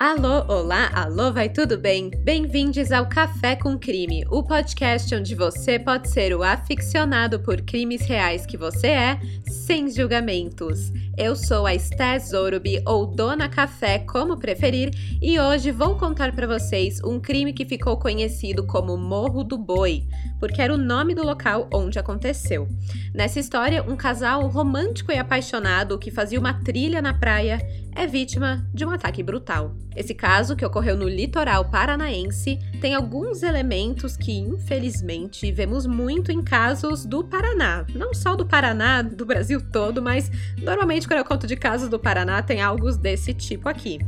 [0.00, 2.08] Alô, olá, alô, vai tudo bem?
[2.22, 8.02] Bem-vindos ao Café com Crime, o podcast onde você pode ser o aficionado por crimes
[8.02, 10.92] reais que você é, sem julgamentos.
[11.16, 14.90] Eu sou a Stés Zorubi, ou Dona Café, como preferir,
[15.20, 20.04] e hoje vou contar para vocês um crime que ficou conhecido como Morro do Boi,
[20.38, 22.68] porque era o nome do local onde aconteceu.
[23.14, 27.60] Nessa história, um casal romântico e apaixonado que fazia uma trilha na praia
[27.94, 29.74] é vítima de um ataque brutal.
[29.96, 36.40] Esse caso, que ocorreu no litoral paranaense, tem alguns elementos que, infelizmente, vemos muito em
[36.40, 37.84] casos do Paraná.
[37.92, 40.30] Não só do Paraná, do Brasil todo, mas
[40.62, 43.98] normalmente quando eu conto de casos do Paraná, tem algo desse tipo aqui: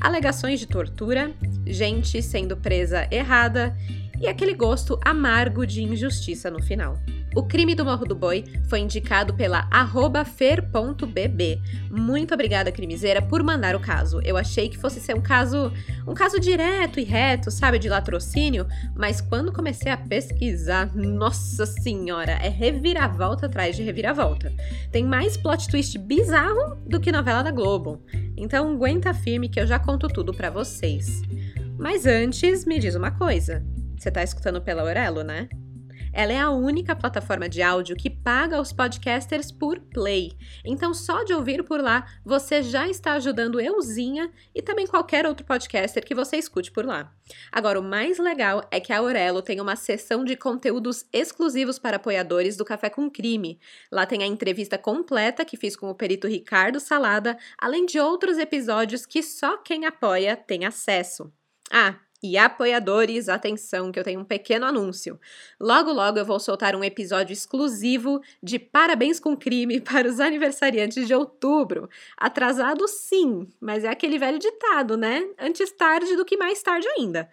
[0.00, 1.30] alegações de tortura,
[1.64, 3.76] gente sendo presa errada
[4.20, 6.98] e aquele gosto amargo de injustiça no final.
[7.36, 9.68] O crime do Morro do Boi foi indicado pela
[10.24, 11.60] fer.bb.
[11.90, 14.22] Muito obrigada, crimiseira, por mandar o caso.
[14.24, 15.70] Eu achei que fosse ser um caso,
[16.08, 22.32] um caso direto e reto, sabe, de latrocínio, mas quando comecei a pesquisar, nossa senhora,
[22.32, 24.50] é reviravolta atrás de reviravolta.
[24.90, 28.02] Tem mais plot twist bizarro do que novela da Globo.
[28.34, 31.20] Então aguenta firme que eu já conto tudo para vocês.
[31.78, 33.62] Mas antes, me diz uma coisa.
[33.96, 35.48] Você tá escutando pela Aurelo, né?
[36.16, 40.32] Ela é a única plataforma de áudio que paga os podcasters por play.
[40.64, 45.44] Então, só de ouvir por lá, você já está ajudando euzinha e também qualquer outro
[45.44, 47.12] podcaster que você escute por lá.
[47.52, 51.96] Agora, o mais legal é que a Aurelo tem uma seção de conteúdos exclusivos para
[51.96, 53.60] apoiadores do Café com Crime.
[53.92, 58.38] Lá tem a entrevista completa que fiz com o perito Ricardo Salada, além de outros
[58.38, 61.30] episódios que só quem apoia tem acesso.
[61.70, 65.18] Ah, e apoiadores, atenção, que eu tenho um pequeno anúncio.
[65.60, 71.06] Logo, logo eu vou soltar um episódio exclusivo de Parabéns com Crime para os aniversariantes
[71.06, 71.88] de outubro.
[72.16, 75.26] Atrasado, sim, mas é aquele velho ditado, né?
[75.38, 77.28] Antes tarde do que mais tarde ainda.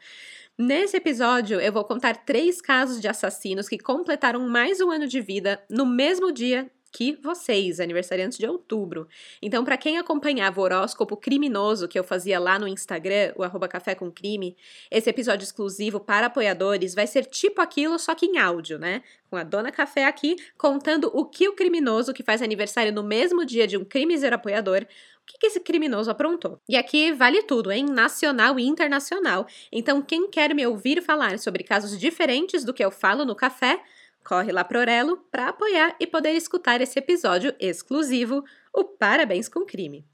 [0.55, 5.19] Nesse episódio, eu vou contar três casos de assassinos que completaram mais um ano de
[5.19, 9.07] vida no mesmo dia que vocês, aniversariantes de outubro.
[9.41, 13.95] Então, para quem acompanhava o horóscopo criminoso que eu fazia lá no Instagram, o café
[13.95, 14.55] com crime,
[14.91, 19.01] esse episódio exclusivo para apoiadores vai ser tipo aquilo, só que em áudio, né?
[19.29, 23.43] Com a Dona Café aqui contando o que o criminoso que faz aniversário no mesmo
[23.43, 24.85] dia de um crimiseiro apoiador
[25.23, 26.59] o que esse criminoso aprontou?
[26.67, 27.85] E aqui vale tudo, hein?
[27.85, 29.47] Nacional e internacional.
[29.71, 33.81] Então, quem quer me ouvir falar sobre casos diferentes do que eu falo no café,
[34.23, 39.65] Corre lá pro Orelo para apoiar e poder escutar esse episódio exclusivo, o Parabéns com
[39.65, 40.05] Crime.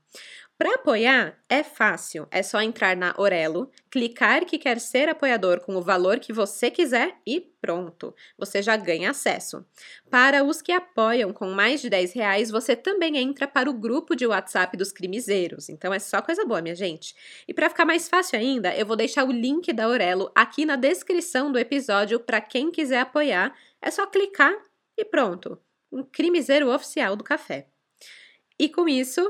[0.60, 5.74] Para apoiar é fácil, é só entrar na Orelo, clicar que quer ser apoiador com
[5.78, 9.66] o valor que você quiser e pronto, você já ganha acesso.
[10.10, 14.18] Para os que apoiam com mais de 10 reais, você também entra para o grupo
[14.18, 17.16] de WhatsApp dos crimizeiros, então é só coisa boa, minha gente.
[17.48, 20.76] E para ficar mais fácil ainda, eu vou deixar o link da Orelo aqui na
[20.76, 24.54] descrição do episódio para quem quiser apoiar, é só clicar
[24.98, 25.58] e pronto,
[25.90, 27.70] um crimiseiro oficial do café.
[28.60, 29.22] E com isso,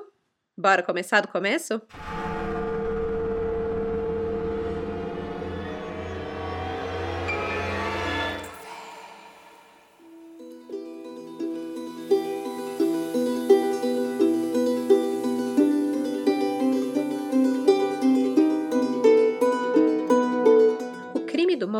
[0.59, 1.81] Bora começar do começo?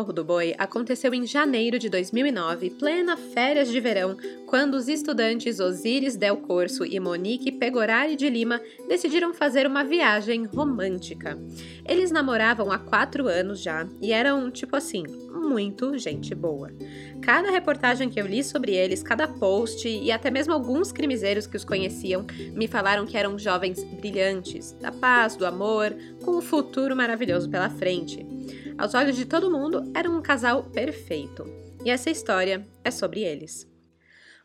[0.00, 4.16] Morro do Boi aconteceu em janeiro de 2009, plena férias de verão,
[4.46, 10.46] quando os estudantes Osíris Del Corso e Monique Pegorari de Lima decidiram fazer uma viagem
[10.46, 11.38] romântica.
[11.86, 16.70] Eles namoravam há quatro anos já e eram, tipo assim, muito gente boa.
[17.20, 21.58] Cada reportagem que eu li sobre eles, cada post e até mesmo alguns crimezeiros que
[21.58, 22.24] os conheciam
[22.54, 25.94] me falaram que eram jovens brilhantes, da paz, do amor,
[26.24, 28.29] com um futuro maravilhoso pela frente.
[28.80, 31.44] Aos olhos de todo mundo, eram um casal perfeito.
[31.84, 33.70] E essa história é sobre eles.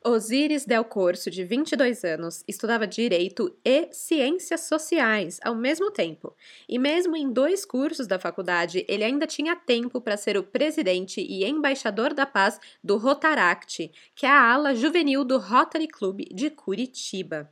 [0.03, 6.35] Osíris Del Corso, de 22 anos, estudava Direito e Ciências Sociais ao mesmo tempo.
[6.67, 11.21] E mesmo em dois cursos da faculdade, ele ainda tinha tempo para ser o presidente
[11.21, 16.49] e embaixador da paz do Rotaract, que é a ala juvenil do Rotary Club de
[16.49, 17.49] Curitiba.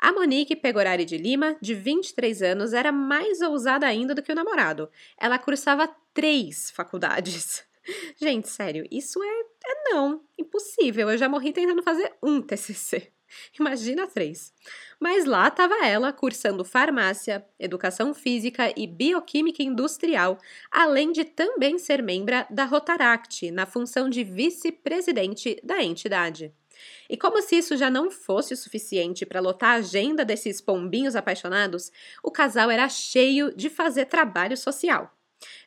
[0.00, 4.34] A Monique Pegorari de Lima, de 23 anos, era mais ousada ainda do que o
[4.34, 4.90] namorado.
[5.18, 7.62] Ela cursava três faculdades.
[8.18, 11.10] Gente, sério, isso é, é não, impossível.
[11.10, 13.12] Eu já morri tentando fazer um TCC.
[13.60, 14.50] Imagina três.
[14.98, 20.38] Mas lá estava ela cursando farmácia, educação física e bioquímica industrial,
[20.70, 26.50] além de também ser membro da Rotaract, na função de vice-presidente da entidade.
[27.10, 31.14] E como se isso já não fosse o suficiente para lotar a agenda desses pombinhos
[31.14, 31.92] apaixonados,
[32.22, 35.15] o casal era cheio de fazer trabalho social.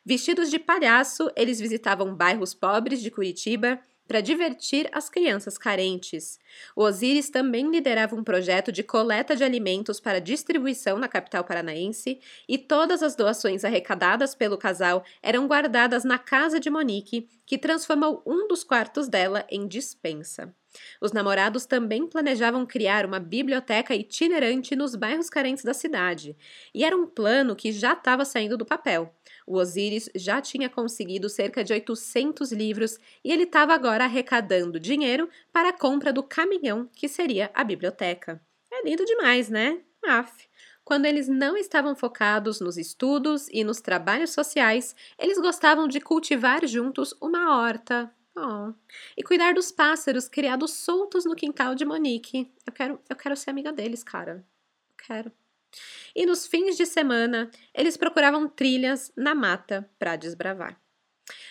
[0.04, 3.80] Vestidos de palhaço, eles visitavam bairros pobres de Curitiba
[4.10, 6.36] para divertir as crianças carentes.
[6.74, 12.18] O Osiris também liderava um projeto de coleta de alimentos para distribuição na capital paranaense
[12.48, 18.20] e todas as doações arrecadadas pelo casal eram guardadas na casa de Monique, que transformou
[18.26, 20.52] um dos quartos dela em dispensa.
[21.00, 26.36] Os namorados também planejavam criar uma biblioteca itinerante nos bairros carentes da cidade,
[26.74, 29.14] e era um plano que já estava saindo do papel.
[29.50, 35.28] O Osiris já tinha conseguido cerca de 800 livros e ele estava agora arrecadando dinheiro
[35.52, 38.40] para a compra do caminhão que seria a biblioteca.
[38.72, 39.80] É lindo demais, né?
[40.06, 40.48] Af.
[40.84, 46.64] Quando eles não estavam focados nos estudos e nos trabalhos sociais, eles gostavam de cultivar
[46.64, 48.72] juntos uma horta, Oh.
[49.18, 52.50] E cuidar dos pássaros criados soltos no quintal de Monique.
[52.64, 54.46] Eu quero, eu quero ser amiga deles, cara.
[54.88, 55.32] Eu quero.
[56.14, 60.80] E nos fins de semana, eles procuravam trilhas na mata para desbravar.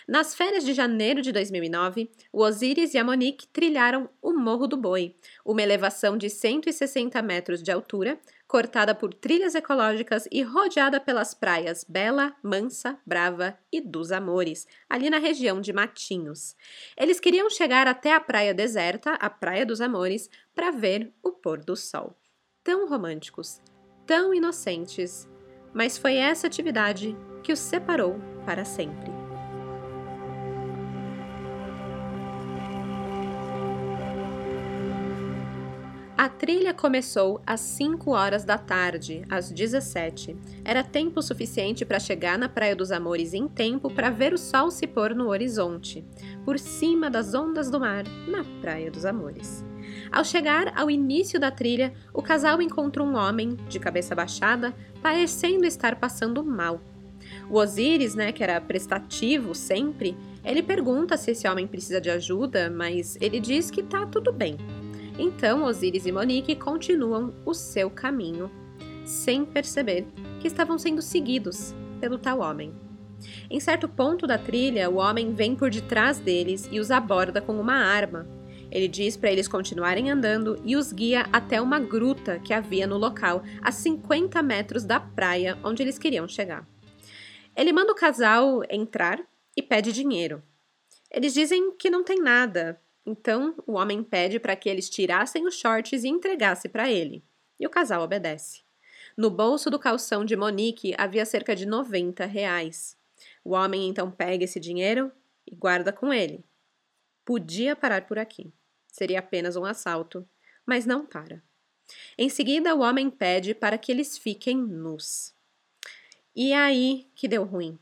[0.07, 4.75] Nas férias de janeiro de 2009, o Osiris e a Monique trilharam o Morro do
[4.75, 11.33] Boi, uma elevação de 160 metros de altura, cortada por trilhas ecológicas e rodeada pelas
[11.33, 16.55] praias Bela, Mansa, Brava e dos Amores, ali na região de Matinhos.
[16.97, 21.63] Eles queriam chegar até a praia deserta, a Praia dos Amores, para ver o pôr
[21.63, 22.17] do sol.
[22.63, 23.61] Tão românticos,
[24.09, 25.29] tão inocentes,
[25.71, 29.11] mas foi essa atividade que os separou para sempre.
[36.17, 40.35] A trilha começou às 5 horas da tarde, às 17.
[40.65, 44.71] Era tempo suficiente para chegar na Praia dos Amores em tempo para ver o sol
[44.71, 46.03] se pôr no horizonte,
[46.43, 49.63] por cima das ondas do mar, na Praia dos Amores.
[50.11, 55.65] Ao chegar ao início da trilha, o casal encontra um homem, de cabeça baixada, parecendo
[55.65, 56.81] estar passando mal.
[57.49, 62.69] O Osiris, né, que era prestativo sempre, ele pergunta se esse homem precisa de ajuda,
[62.69, 64.57] mas ele diz que tá tudo bem.
[65.17, 68.49] Então Osiris e Monique continuam o seu caminho,
[69.03, 70.07] sem perceber
[70.39, 72.73] que estavam sendo seguidos pelo tal homem.
[73.49, 77.59] Em certo ponto da trilha, o homem vem por detrás deles e os aborda com
[77.59, 78.25] uma arma.
[78.71, 82.97] Ele diz para eles continuarem andando e os guia até uma gruta que havia no
[82.97, 86.67] local, a 50 metros da praia onde eles queriam chegar.
[87.55, 89.19] Ele manda o casal entrar
[89.55, 90.43] e pede dinheiro.
[91.11, 92.79] Eles dizem que não tem nada,
[93.11, 97.23] então, o homem pede para que eles tirassem os shorts e entregasse para ele.
[97.59, 98.61] E o casal obedece.
[99.17, 102.95] No bolso do calção de Monique havia cerca de 90 reais.
[103.43, 105.11] O homem então pega esse dinheiro
[105.47, 106.45] e guarda com ele.
[107.25, 108.53] Podia parar por aqui.
[108.99, 110.27] Seria apenas um assalto,
[110.65, 111.41] mas não para.
[112.17, 115.33] Em seguida, o homem pede para que eles fiquem nus.
[116.35, 117.79] E é aí que deu ruim.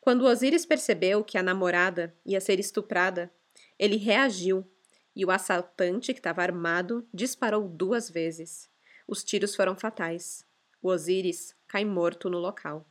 [0.00, 3.30] Quando Osiris percebeu que a namorada ia ser estuprada,
[3.78, 4.66] ele reagiu
[5.14, 8.70] e o assaltante, que estava armado, disparou duas vezes.
[9.06, 10.42] Os tiros foram fatais.
[10.80, 12.90] O Osiris cai morto no local.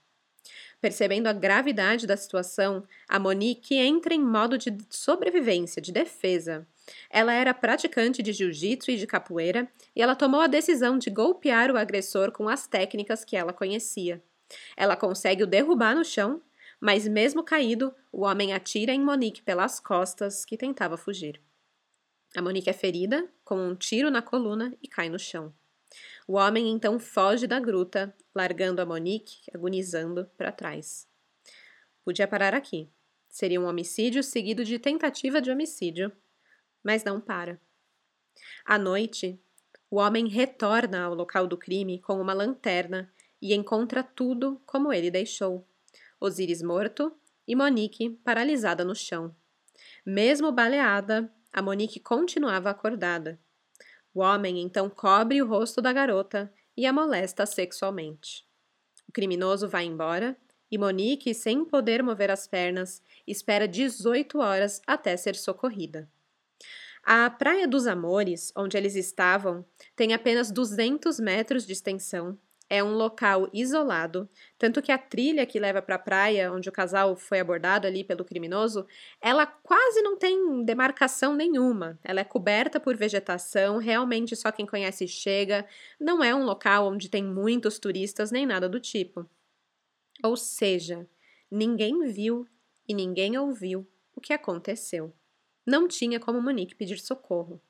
[0.80, 6.68] Percebendo a gravidade da situação, a Monique entra em modo de sobrevivência, de defesa.
[7.10, 11.72] Ela era praticante de jiu-jitsu e de capoeira e ela tomou a decisão de golpear
[11.72, 14.24] o agressor com as técnicas que ela conhecia.
[14.78, 16.42] Ela consegue o derrubar no chão
[16.80, 21.42] mas mesmo caído, o homem atira em Monique pelas costas, que tentava fugir.
[22.36, 25.54] A Monique é ferida, com um tiro na coluna, e cai no chão.
[26.28, 31.08] O homem então foge da gruta, largando a Monique, agonizando, para trás.
[32.04, 32.90] Podia parar aqui.
[33.30, 36.12] Seria um homicídio seguido de tentativa de homicídio.
[36.86, 37.60] Mas não para.
[38.64, 39.42] À noite,
[39.90, 43.12] o homem retorna ao local do crime com uma lanterna
[43.42, 45.68] e encontra tudo como ele deixou.
[46.22, 47.12] Osiris morto
[47.48, 49.36] e Monique paralisada no chão.
[50.06, 53.40] Mesmo baleada, a Monique continuava acordada.
[54.14, 58.48] O homem então cobre o rosto da garota e a molesta sexualmente.
[59.10, 60.38] O criminoso vai embora
[60.70, 66.08] e Monique, sem poder mover as pernas, espera 18 horas até ser socorrida.
[67.06, 69.64] A Praia dos Amores, onde eles estavam,
[69.96, 72.38] tem apenas 200 metros de extensão
[72.70, 76.72] é um local isolado, tanto que a trilha que leva para a praia, onde o
[76.72, 78.88] casal foi abordado ali pelo criminoso,
[79.22, 82.00] ela quase não tem demarcação nenhuma.
[82.04, 85.66] Ela é coberta por vegetação, realmente só quem conhece chega.
[86.00, 89.30] Não é um local onde tem muitos turistas nem nada do tipo.
[90.24, 91.08] Ou seja,
[91.52, 92.48] ninguém viu
[92.88, 95.14] e ninguém ouviu o que aconteceu.
[95.66, 97.62] Não tinha como Monique pedir socorro.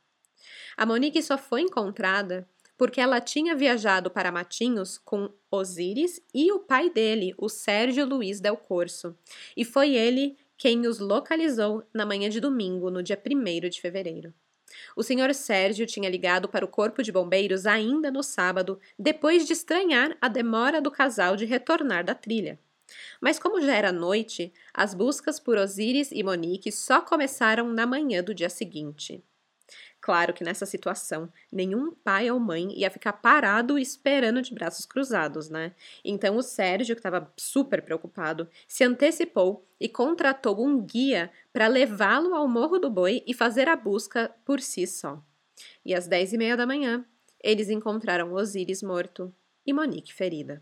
[0.76, 2.48] A Monique só foi encontrada
[2.78, 8.40] porque ela tinha viajado para Matinhos com Osíris e o pai dele, o Sérgio Luiz
[8.42, 9.18] Del Corso,
[9.56, 14.34] e foi ele quem os localizou na manhã de domingo, no dia 1 de fevereiro.
[14.96, 19.54] O senhor Sérgio tinha ligado para o corpo de bombeiros ainda no sábado, depois de
[19.54, 22.60] estranhar a demora do casal de retornar da trilha.
[23.22, 28.24] Mas como já era noite, as buscas por Osíris e Monique só começaram na manhã
[28.24, 29.24] do dia seguinte.
[30.06, 35.50] Claro que nessa situação, nenhum pai ou mãe ia ficar parado esperando de braços cruzados,
[35.50, 35.72] né?
[36.04, 42.36] Então o Sérgio, que estava super preocupado, se antecipou e contratou um guia para levá-lo
[42.36, 45.20] ao Morro do Boi e fazer a busca por si só.
[45.84, 47.04] E às dez e meia da manhã,
[47.44, 49.34] eles encontraram Osíris morto
[49.66, 50.62] e Monique ferida.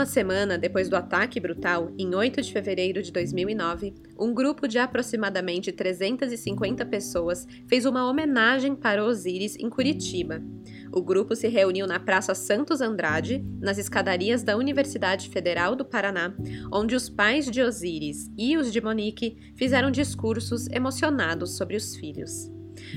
[0.00, 4.78] Uma semana depois do ataque brutal, em 8 de fevereiro de 2009, um grupo de
[4.78, 10.42] aproximadamente 350 pessoas fez uma homenagem para Osíris em Curitiba.
[10.90, 16.34] O grupo se reuniu na Praça Santos Andrade, nas escadarias da Universidade Federal do Paraná,
[16.72, 22.50] onde os pais de Osíris e os de Monique fizeram discursos emocionados sobre os filhos.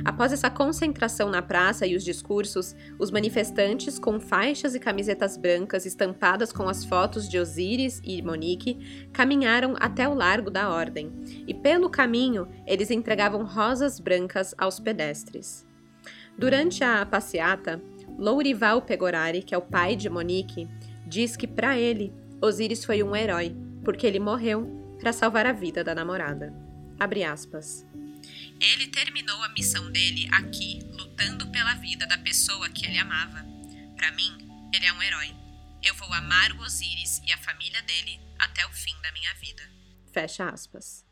[0.03, 5.85] Após essa concentração na praça e os discursos, os manifestantes, com faixas e camisetas brancas
[5.85, 11.11] estampadas com as fotos de Osíris e Monique, caminharam até o Largo da Ordem,
[11.47, 15.65] e pelo caminho eles entregavam rosas brancas aos pedestres.
[16.37, 17.81] Durante a passeata,
[18.17, 20.67] Lourival Pegorari, que é o pai de Monique,
[21.05, 24.67] diz que para ele Osíris foi um herói, porque ele morreu
[24.99, 26.53] para salvar a vida da namorada.
[26.99, 27.85] Abre aspas.
[28.63, 33.45] Ele terminou a missão dele aqui, lutando pela vida da pessoa que ele amava.
[33.97, 34.37] Para mim,
[34.73, 35.35] ele é um herói.
[35.83, 39.69] Eu vou amar o Osíris e a família dele até o fim da minha vida.
[40.13, 41.05] Fecha aspas.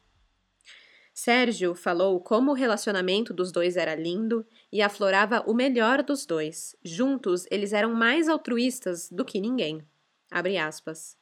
[1.14, 6.74] Sérgio falou como o relacionamento dos dois era lindo e aflorava o melhor dos dois.
[6.82, 9.86] Juntos, eles eram mais altruístas do que ninguém.
[10.32, 11.18] Abre aspas.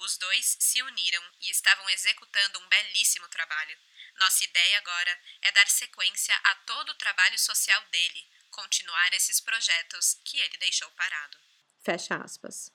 [0.00, 3.78] Os dois se uniram e estavam executando um belíssimo trabalho.
[4.20, 10.20] Nossa ideia agora é dar sequência a todo o trabalho social dele, continuar esses projetos
[10.24, 11.38] que ele deixou parado.
[11.80, 12.70] Fecha aspas.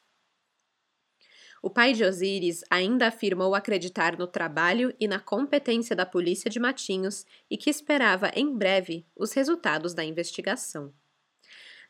[1.62, 6.60] O pai de Osíris ainda afirmou acreditar no trabalho e na competência da polícia de
[6.60, 10.94] Matinhos e que esperava em breve os resultados da investigação.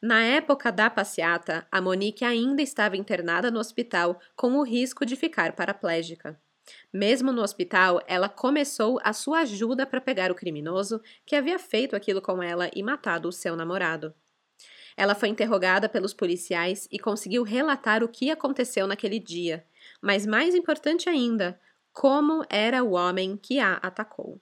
[0.02, 5.16] Na época da passeata, a Monique ainda estava internada no hospital com o risco de
[5.16, 6.40] ficar paraplégica.
[6.91, 11.95] Mesmo no hospital, ela começou a sua ajuda para pegar o criminoso que havia feito
[11.95, 14.13] aquilo com ela e matado o seu namorado.
[14.98, 19.65] Ela foi interrogada pelos policiais e conseguiu relatar o que aconteceu naquele dia,
[20.01, 21.60] mas mais importante ainda,
[21.91, 24.41] como era o homem que a atacou.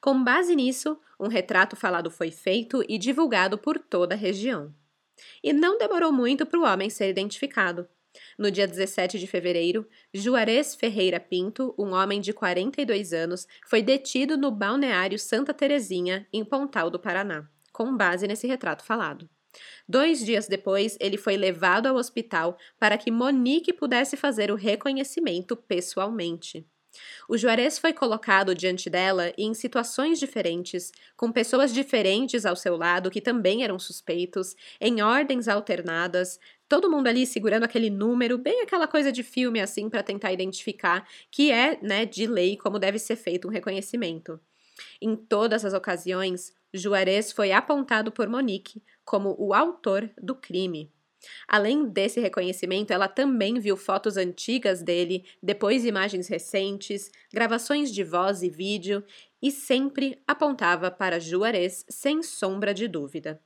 [0.00, 4.74] Com base nisso, um retrato falado foi feito e divulgado por toda a região.
[5.42, 7.88] E não demorou muito para o homem ser identificado.
[8.38, 14.36] No dia 17 de fevereiro, Juarez Ferreira Pinto, um homem de 42 anos, foi detido
[14.36, 19.26] no balneário Santa Terezinha, em Pontal do Paraná, com base nesse retrato falado.
[19.88, 25.56] Dois dias depois, ele foi levado ao hospital para que Monique pudesse fazer o reconhecimento
[25.56, 26.66] pessoalmente.
[27.28, 33.10] O Juarez foi colocado diante dela em situações diferentes, com pessoas diferentes ao seu lado
[33.10, 38.86] que também eram suspeitos, em ordens alternadas, todo mundo ali segurando aquele número, bem aquela
[38.86, 43.16] coisa de filme assim para tentar identificar que é, né, de lei como deve ser
[43.16, 44.40] feito um reconhecimento.
[45.00, 50.92] Em todas as ocasiões, Juarez foi apontado por Monique como o autor do crime.
[51.48, 58.42] Além desse reconhecimento, ela também viu fotos antigas dele, depois imagens recentes, gravações de voz
[58.42, 59.02] e vídeo,
[59.42, 63.40] e sempre apontava para Juarez sem sombra de dúvida.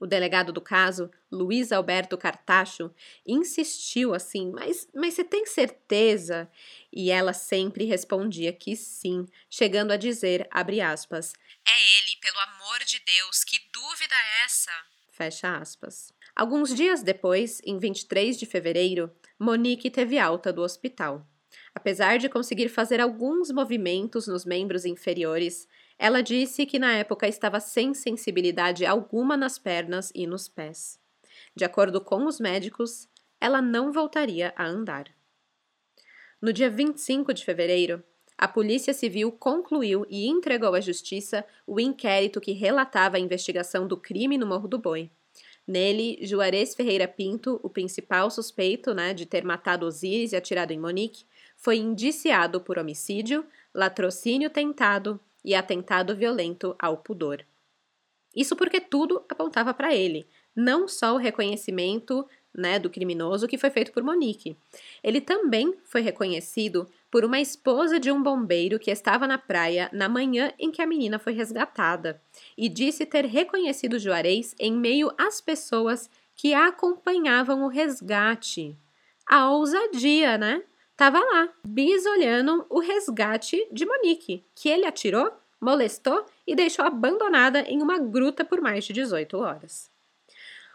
[0.00, 2.94] O delegado do caso, Luiz Alberto Cartacho,
[3.26, 6.50] insistiu assim: mas, mas você tem certeza?
[6.92, 11.32] E ela sempre respondia que sim, chegando a dizer, abre aspas,
[11.66, 14.70] é ele, pelo amor de Deus, que dúvida é essa?
[15.10, 16.12] Fecha aspas.
[16.34, 21.26] Alguns dias depois, em 23 de fevereiro, Monique teve alta do hospital.
[21.74, 25.66] Apesar de conseguir fazer alguns movimentos nos membros inferiores,
[25.98, 30.98] ela disse que na época estava sem sensibilidade alguma nas pernas e nos pés.
[31.54, 33.08] De acordo com os médicos,
[33.40, 35.06] ela não voltaria a andar.
[36.40, 38.02] No dia 25 de fevereiro,
[38.36, 43.96] a Polícia Civil concluiu e entregou à Justiça o inquérito que relatava a investigação do
[43.96, 45.10] crime no Morro do Boi.
[45.66, 50.78] Nele, Juarez Ferreira Pinto, o principal suspeito né, de ter matado Osiris e atirado em
[50.78, 51.24] Monique,
[51.56, 57.46] foi indiciado por homicídio, latrocínio tentado e atentado violento ao pudor.
[58.34, 63.70] Isso porque tudo apontava para ele, não só o reconhecimento né, do criminoso que foi
[63.70, 64.56] feito por Monique.
[65.04, 70.08] Ele também foi reconhecido por uma esposa de um bombeiro que estava na praia na
[70.08, 72.20] manhã em que a menina foi resgatada
[72.56, 78.76] e disse ter reconhecido Juarez em meio às pessoas que acompanhavam o resgate.
[79.26, 80.62] A ousadia, né?
[80.96, 87.82] Tava lá, bisolhando o resgate de Monique, que ele atirou, molestou e deixou abandonada em
[87.82, 89.90] uma gruta por mais de 18 horas.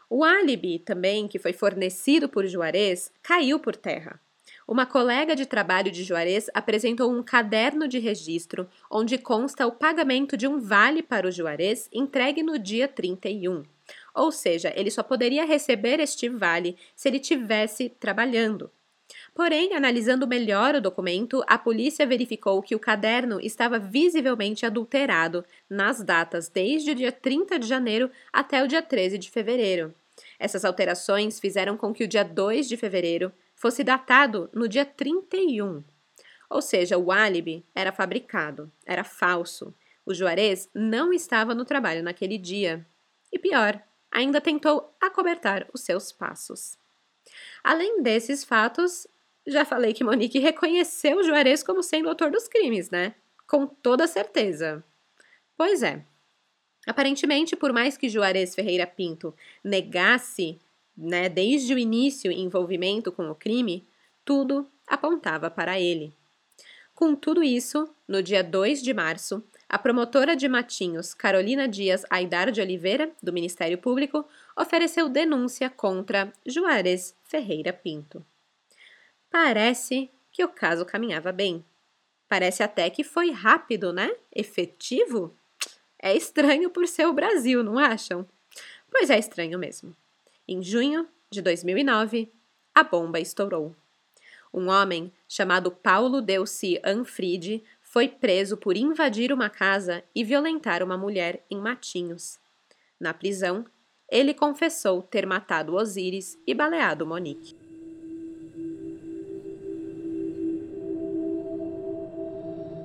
[0.08, 4.20] O álibi, também, que foi fornecido por Juarez, caiu por terra.
[4.68, 10.38] Uma colega de trabalho de Juarez apresentou um caderno de registro onde consta o pagamento
[10.38, 13.64] de um vale para o Juarez entregue no dia 31.
[14.14, 18.70] Ou seja, ele só poderia receber este vale se ele tivesse trabalhando.
[19.34, 26.04] Porém, analisando melhor o documento, a polícia verificou que o caderno estava visivelmente adulterado nas
[26.04, 29.94] datas desde o dia 30 de janeiro até o dia 13 de fevereiro.
[30.38, 35.84] Essas alterações fizeram com que o dia 2 de fevereiro fosse datado no dia 31.
[36.50, 39.74] Ou seja, o álibi era fabricado, era falso.
[40.06, 42.86] O Juarez não estava no trabalho naquele dia.
[43.32, 46.78] E pior, ainda tentou acobertar os seus passos.
[47.64, 49.08] Além desses fatos,
[49.48, 53.16] já falei que Monique reconheceu Juarez como sendo autor dos crimes, né?
[53.48, 54.84] Com toda certeza.
[55.58, 56.06] Pois é,
[56.86, 59.34] Aparentemente, por mais que Juarez Ferreira Pinto
[59.64, 60.60] negasse,
[60.98, 63.88] né, desde o início, envolvimento com o crime,
[64.26, 66.14] tudo apontava para ele.
[66.96, 72.52] Com tudo isso, no dia 2 de março, a promotora de Matinhos, Carolina Dias Aidar
[72.52, 74.26] de Oliveira, do Ministério Público,
[74.58, 78.26] ofereceu denúncia contra Juarez Ferreira Pinto.
[79.32, 81.64] Parece que o caso caminhava bem.
[82.28, 84.14] Parece até que foi rápido, né?
[84.36, 85.34] Efetivo?
[85.98, 88.28] É estranho por ser o Brasil, não acham?
[88.90, 89.96] Pois é estranho mesmo.
[90.46, 92.30] Em junho de 2009,
[92.76, 93.74] a bomba estourou.
[94.54, 100.98] Um homem chamado Paulo Delci Anfride foi preso por invadir uma casa e violentar uma
[100.98, 102.38] mulher em Matinhos.
[103.00, 103.66] Na prisão,
[104.10, 107.61] ele confessou ter matado Osíris e baleado Monique.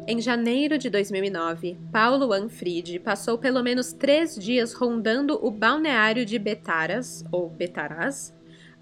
[0.08, 6.38] Em janeiro de 2009, Paulo Anfride passou pelo menos três dias rondando o balneário de
[6.38, 8.32] Betaras, ou Betaraz,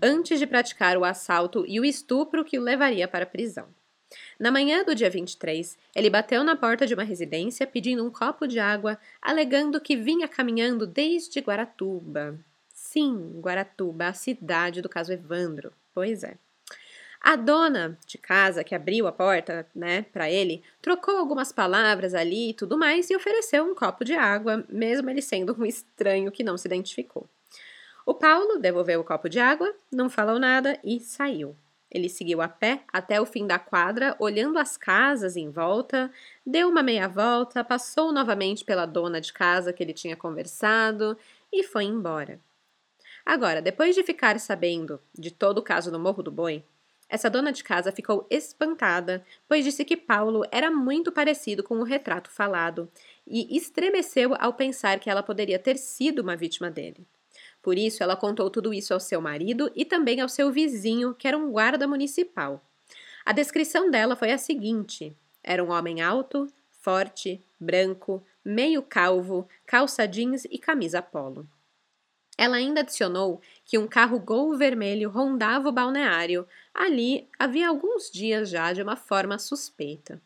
[0.03, 3.69] antes de praticar o assalto e o estupro que o levaria para a prisão.
[4.39, 8.47] Na manhã do dia 23, ele bateu na porta de uma residência pedindo um copo
[8.47, 12.39] de água, alegando que vinha caminhando desde Guaratuba.
[12.69, 15.73] Sim, Guaratuba, a cidade do caso Evandro.
[15.95, 16.37] Pois é.
[17.27, 22.51] A dona de casa que abriu a porta, né, para ele, trocou algumas palavras ali
[22.51, 26.45] e tudo mais e ofereceu um copo de água, mesmo ele sendo um estranho que
[26.45, 27.27] não se identificou.
[28.05, 31.57] O Paulo devolveu o copo de água, não falou nada e saiu.
[31.91, 36.13] Ele seguiu a pé até o fim da quadra, olhando as casas em volta,
[36.45, 41.17] deu uma meia volta, passou novamente pela dona de casa que ele tinha conversado
[41.51, 42.39] e foi embora.
[43.25, 46.63] Agora, depois de ficar sabendo de todo o caso do Morro do Boi,
[47.15, 51.85] essa dona de casa ficou espantada, pois disse que Paulo era muito parecido com o
[51.85, 52.91] retrato falado
[53.25, 57.07] e estremeceu ao pensar que ela poderia ter sido uma vítima dele.
[57.63, 61.29] Por isso, ela contou tudo isso ao seu marido e também ao seu vizinho, que
[61.29, 62.61] era um guarda municipal.
[63.25, 66.49] A descrição dela foi a seguinte: era um homem alto,
[66.81, 71.49] forte, branco, meio calvo, calça jeans e camisa polo.
[72.37, 78.51] Ela ainda adicionou que um carro Gol vermelho rondava o balneário ali havia alguns dias
[78.51, 80.21] já de uma forma suspeita.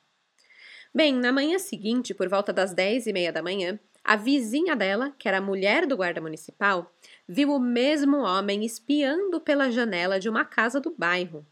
[0.95, 5.15] Bem, na manhã seguinte, por volta das dez e meia da manhã, a vizinha dela,
[5.19, 6.91] que era a mulher do guarda municipal,
[7.29, 11.47] viu o mesmo homem espiando pela janela de uma casa do bairro.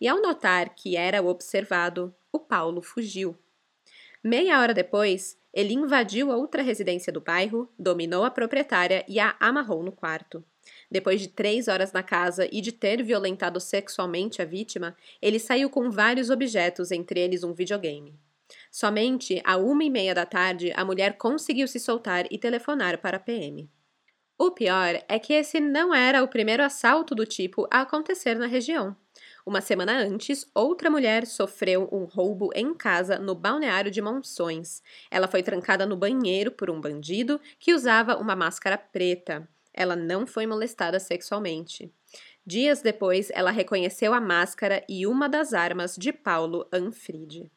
[0.00, 3.36] E ao notar que era o observado, o Paulo fugiu.
[4.28, 9.36] Meia hora depois, ele invadiu a outra residência do bairro, dominou a proprietária e a
[9.38, 10.44] amarrou no quarto.
[10.90, 15.70] Depois de três horas na casa e de ter violentado sexualmente a vítima, ele saiu
[15.70, 18.18] com vários objetos, entre eles um videogame.
[18.68, 23.18] Somente à uma e meia da tarde, a mulher conseguiu se soltar e telefonar para
[23.18, 23.70] a PM.
[24.36, 28.48] O pior é que esse não era o primeiro assalto do tipo a acontecer na
[28.48, 28.96] região.
[29.46, 34.82] Uma semana antes, outra mulher sofreu um roubo em casa no balneário de Monções.
[35.08, 39.48] Ela foi trancada no banheiro por um bandido que usava uma máscara preta.
[39.72, 41.94] Ela não foi molestada sexualmente.
[42.44, 47.48] Dias depois, ela reconheceu a máscara e uma das armas de Paulo Anfride.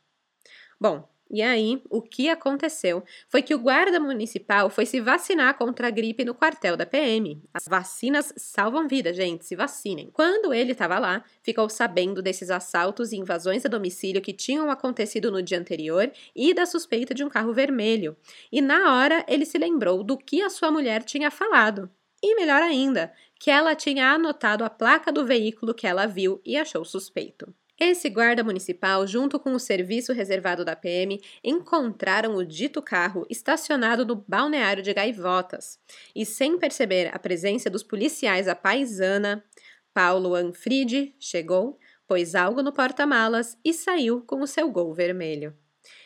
[0.79, 5.87] Bom, e aí, o que aconteceu foi que o guarda municipal foi se vacinar contra
[5.87, 7.39] a gripe no quartel da PM.
[7.53, 10.09] As vacinas salvam vidas, gente, se vacinem.
[10.11, 15.29] Quando ele estava lá, ficou sabendo desses assaltos e invasões a domicílio que tinham acontecido
[15.29, 18.17] no dia anterior e da suspeita de um carro vermelho.
[18.51, 21.91] E na hora, ele se lembrou do que a sua mulher tinha falado.
[22.23, 26.57] E melhor ainda, que ela tinha anotado a placa do veículo que ela viu e
[26.57, 27.53] achou suspeito.
[27.79, 34.05] Esse guarda municipal, junto com o serviço reservado da PM, encontraram o dito carro estacionado
[34.05, 35.79] no balneário de Gaivotas.
[36.13, 39.45] E sem perceber a presença dos policiais à paisana,
[39.93, 45.55] Paulo Anfride chegou, pôs algo no porta-malas e saiu com o seu gol vermelho.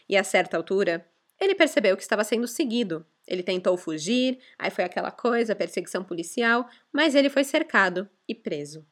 [0.07, 1.09] E a certa altura,
[1.41, 3.03] ele percebeu que estava sendo seguido.
[3.27, 8.85] Ele tentou fugir, aí foi aquela coisa, perseguição policial, mas ele foi cercado e preso.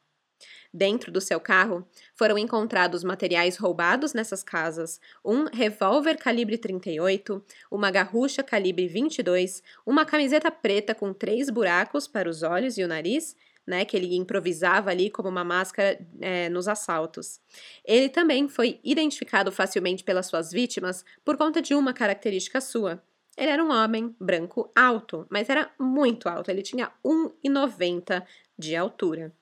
[0.74, 7.90] Dentro do seu carro foram encontrados materiais roubados nessas casas: um revólver calibre 38, uma
[7.90, 13.36] garrucha calibre 22, uma camiseta preta com três buracos para os olhos e o nariz,
[13.66, 17.38] né, que ele improvisava ali como uma máscara é, nos assaltos.
[17.84, 23.02] Ele também foi identificado facilmente pelas suas vítimas por conta de uma característica sua.
[23.36, 28.24] Ele era um homem branco alto, mas era muito alto, ele tinha 1,90
[28.58, 29.32] de altura.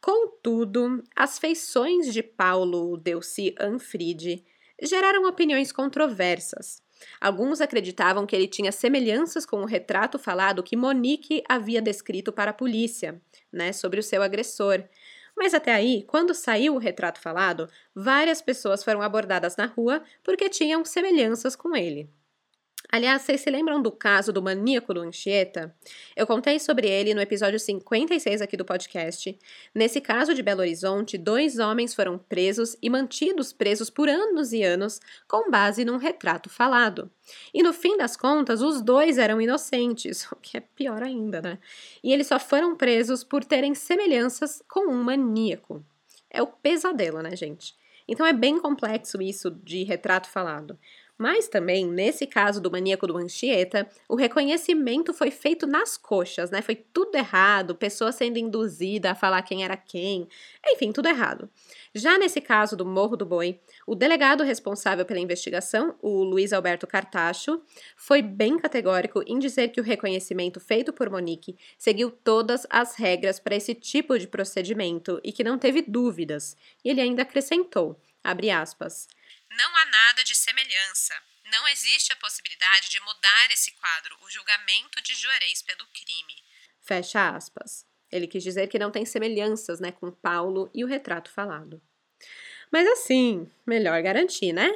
[0.00, 4.44] Contudo, as feições de Paulo Delci Anfride
[4.80, 6.80] geraram opiniões controversas.
[7.20, 12.50] Alguns acreditavam que ele tinha semelhanças com o retrato falado que Monique havia descrito para
[12.50, 13.20] a polícia,
[13.52, 14.84] né, sobre o seu agressor.
[15.36, 20.48] Mas até aí, quando saiu o retrato falado, várias pessoas foram abordadas na rua porque
[20.48, 22.08] tinham semelhanças com ele.
[22.90, 25.76] Aliás, vocês se lembram do caso do maníaco do Anchieta?
[26.16, 29.38] Eu contei sobre ele no episódio 56 aqui do podcast.
[29.74, 34.62] Nesse caso de Belo Horizonte, dois homens foram presos e mantidos presos por anos e
[34.62, 37.10] anos com base num retrato falado.
[37.52, 41.58] E no fim das contas, os dois eram inocentes, o que é pior ainda, né?
[42.02, 45.84] E eles só foram presos por terem semelhanças com um maníaco.
[46.30, 47.76] É o pesadelo, né, gente?
[48.08, 50.78] Então é bem complexo isso de retrato falado.
[51.18, 56.62] Mas também, nesse caso do maníaco do Anchieta, o reconhecimento foi feito nas coxas, né?
[56.62, 60.28] Foi tudo errado, pessoa sendo induzida a falar quem era quem,
[60.64, 61.50] enfim, tudo errado.
[61.92, 66.86] Já nesse caso do Morro do Boi, o delegado responsável pela investigação, o Luiz Alberto
[66.86, 67.60] Cartacho,
[67.96, 73.40] foi bem categórico em dizer que o reconhecimento feito por Monique seguiu todas as regras
[73.40, 76.56] para esse tipo de procedimento e que não teve dúvidas.
[76.84, 79.08] E ele ainda acrescentou, abre aspas,
[79.58, 81.14] não há nada de semelhança.
[81.50, 86.36] Não existe a possibilidade de mudar esse quadro, o julgamento de Juarez pelo crime.
[86.80, 87.84] Fecha aspas.
[88.10, 91.82] Ele quis dizer que não tem semelhanças né, com Paulo e o retrato falado.
[92.70, 94.70] Mas assim, melhor garantir, né?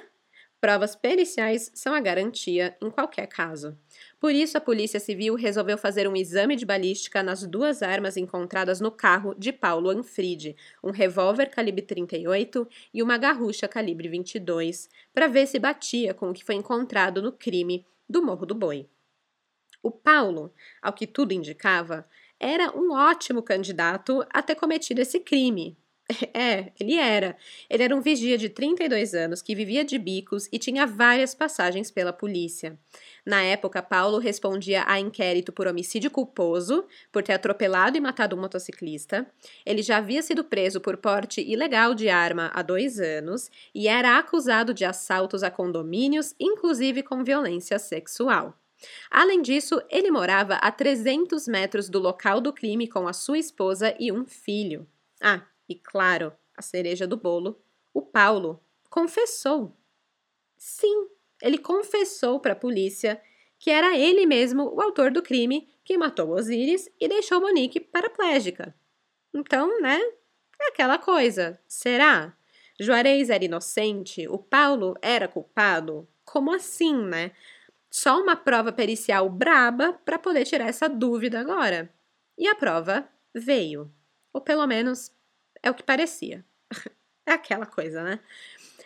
[0.61, 3.79] Provas periciais são a garantia em qualquer caso.
[4.23, 8.81] Por isso, a Polícia Civil resolveu fazer um exame de balística nas duas armas encontradas
[8.81, 15.27] no carro de Paulo Anfride, um revólver calibre 38 e uma garrucha calibre 22, para
[15.27, 18.89] ver se batia com o que foi encontrado no crime do Morro do Boi.
[19.83, 22.09] O Paulo, ao que tudo indicava,
[22.39, 25.77] era um ótimo candidato a ter cometido esse crime,
[26.35, 27.37] É, ele era.
[27.69, 31.91] Ele era um vigia de 32 anos que vivia de bicos e tinha várias passagens
[31.91, 32.79] pela polícia.
[33.25, 38.41] Na época, Paulo respondia a inquérito por homicídio culposo, por ter atropelado e matado um
[38.41, 39.27] motociclista.
[39.65, 44.19] Ele já havia sido preso por porte ilegal de arma há dois anos e era
[44.19, 48.59] acusado de assaltos a condomínios, inclusive com violência sexual.
[49.11, 53.95] Além disso, ele morava a 300 metros do local do crime com a sua esposa
[53.99, 54.89] e um filho.
[55.21, 59.77] Ah, e claro, a cereja do bolo, o Paulo confessou.
[60.57, 61.09] Sim,
[61.41, 63.21] ele confessou para a polícia
[63.59, 68.75] que era ele mesmo o autor do crime que matou Osiris e deixou Monique paraplégica.
[69.33, 70.01] Então, né?
[70.61, 71.61] É aquela coisa.
[71.67, 72.37] Será?
[72.79, 74.27] Juarez era inocente?
[74.29, 76.09] O Paulo era culpado?
[76.25, 77.33] Como assim, né?
[77.91, 81.93] Só uma prova pericial braba para poder tirar essa dúvida agora.
[82.37, 83.93] E a prova veio.
[84.33, 85.13] Ou pelo menos
[85.63, 86.45] é o que parecia.
[87.27, 88.21] é aquela coisa, né?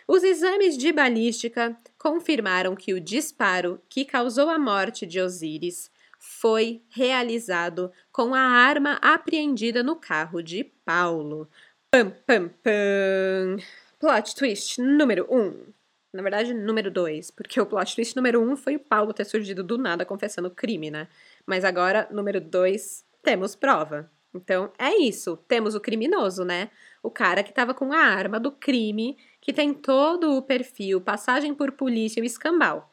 [0.07, 6.81] Os exames de balística confirmaram que o disparo que causou a morte de Osiris foi
[6.89, 11.49] realizado com a arma apreendida no carro de Paulo.
[11.91, 13.57] Pam, pam, pam.
[13.99, 15.39] Plot twist número 1.
[15.39, 15.73] Um.
[16.13, 19.25] Na verdade, número 2, porque o plot twist número 1 um foi o Paulo ter
[19.25, 21.07] surgido do nada confessando o crime, né?
[21.45, 24.09] Mas agora, número 2, temos prova.
[24.37, 25.37] Então, é isso.
[25.47, 26.69] Temos o criminoso, né?
[27.03, 31.53] O cara que estava com a arma do crime, que tem todo o perfil, passagem
[31.53, 32.89] por polícia e escambau.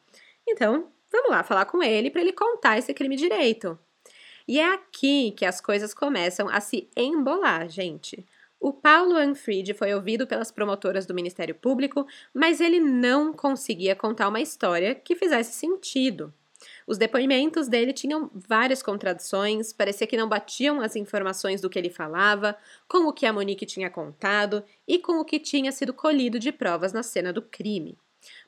[0.47, 3.77] Então, vamos lá falar com ele para ele contar esse crime direito.
[4.47, 8.25] E é aqui que as coisas começam a se embolar, gente.
[8.59, 14.27] O Paulo Anfried foi ouvido pelas promotoras do Ministério Público, mas ele não conseguia contar
[14.27, 16.33] uma história que fizesse sentido.
[16.87, 21.89] Os depoimentos dele tinham várias contradições, parecia que não batiam as informações do que ele
[21.89, 22.55] falava,
[22.87, 26.51] com o que a Monique tinha contado e com o que tinha sido colhido de
[26.51, 27.97] provas na cena do crime.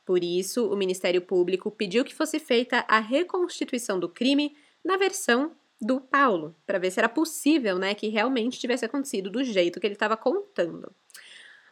[0.06, 5.52] Por isso, o Ministério Público pediu que fosse feita a reconstituição do crime na versão
[5.80, 9.86] do Paulo, para ver se era possível, né, que realmente tivesse acontecido do jeito que
[9.86, 10.92] ele estava contando.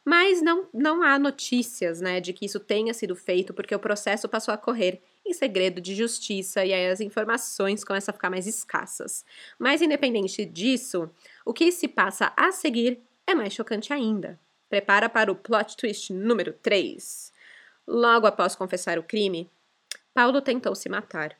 [0.05, 4.29] Mas não, não há notícias, né, de que isso tenha sido feito, porque o processo
[4.29, 8.45] passou a correr em segredo de justiça e aí as informações começam a ficar mais
[8.45, 9.25] escassas.
[9.57, 11.09] Mas independente disso,
[11.43, 14.39] o que se passa a seguir é mais chocante ainda.
[14.69, 17.33] Prepara para o plot twist número 3.
[17.87, 19.49] Logo após confessar o crime,
[20.13, 21.35] Paulo tentou se matar.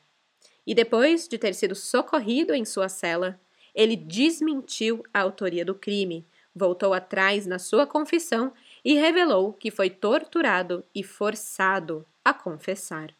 [0.66, 3.38] E depois de ter sido socorrido em sua cela,
[3.72, 6.26] ele desmentiu a autoria do crime,
[6.56, 13.14] voltou atrás na sua confissão e revelou que foi torturado e forçado a confessar.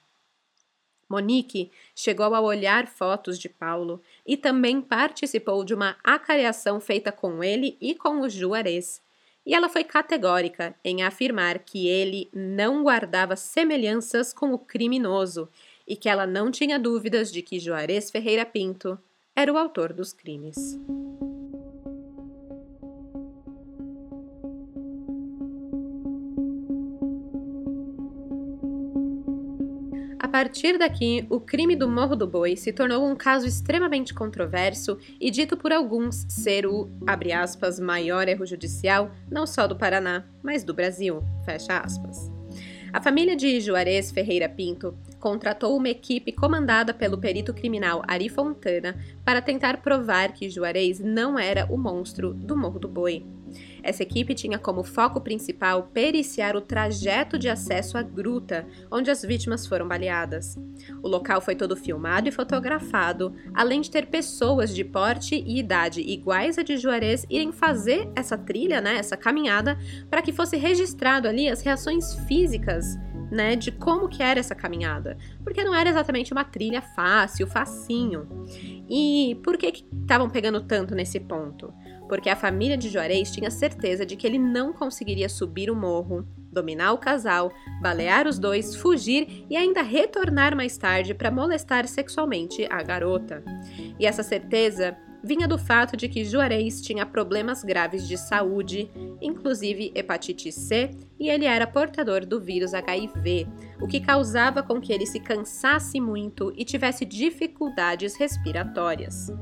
[1.09, 7.45] Monique chegou a olhar fotos de Paulo e também participou de uma acareação feita com
[7.45, 9.01] ele e com o Juarez.
[9.45, 15.49] E ela foi categórica em afirmar que ele não guardava semelhanças com o criminoso
[15.87, 18.99] e que ela não tinha dúvidas de que Juarez Ferreira Pinto
[19.37, 20.57] era o autor dos crimes.
[30.27, 34.99] A partir daqui, o crime do Morro do Boi se tornou um caso extremamente controverso
[35.21, 40.25] e dito por alguns ser o, abre aspas, maior erro judicial não só do Paraná,
[40.43, 42.29] mas do Brasil, fecha aspas.
[42.93, 48.99] A família de Juarez Ferreira Pinto contratou uma equipe comandada pelo perito criminal Ari Fontana
[49.25, 53.25] para tentar provar que Juarez não era o monstro do Morro do Boi.
[53.87, 59.23] Essa equipe tinha como foco principal periciar o trajeto de acesso à gruta, onde as
[59.23, 60.59] vítimas foram baleadas.
[61.01, 66.01] O local foi todo filmado e fotografado, além de ter pessoas de porte e idade
[66.01, 69.79] iguais a de Juarez irem fazer essa trilha, né, essa caminhada,
[70.11, 72.97] para que fosse registrado ali as reações físicas
[73.31, 78.27] né, de como que era essa caminhada, porque não era exatamente uma trilha fácil, facinho.
[78.89, 81.73] E por que estavam pegando tanto nesse ponto?
[82.09, 86.27] Porque a família de Juarez tinha certeza de que ele não conseguiria subir o morro,
[86.51, 92.67] dominar o casal, balear os dois, fugir e ainda retornar mais tarde para molestar sexualmente
[92.71, 93.45] a garota.
[93.99, 98.89] E essa certeza vinha do fato de que Juarez tinha problemas graves de saúde,
[99.21, 103.49] inclusive hepatite C, e ele era portador do vírus HIV,
[103.81, 109.33] o que causava com que ele se cansasse muito e tivesse dificuldades respiratórias.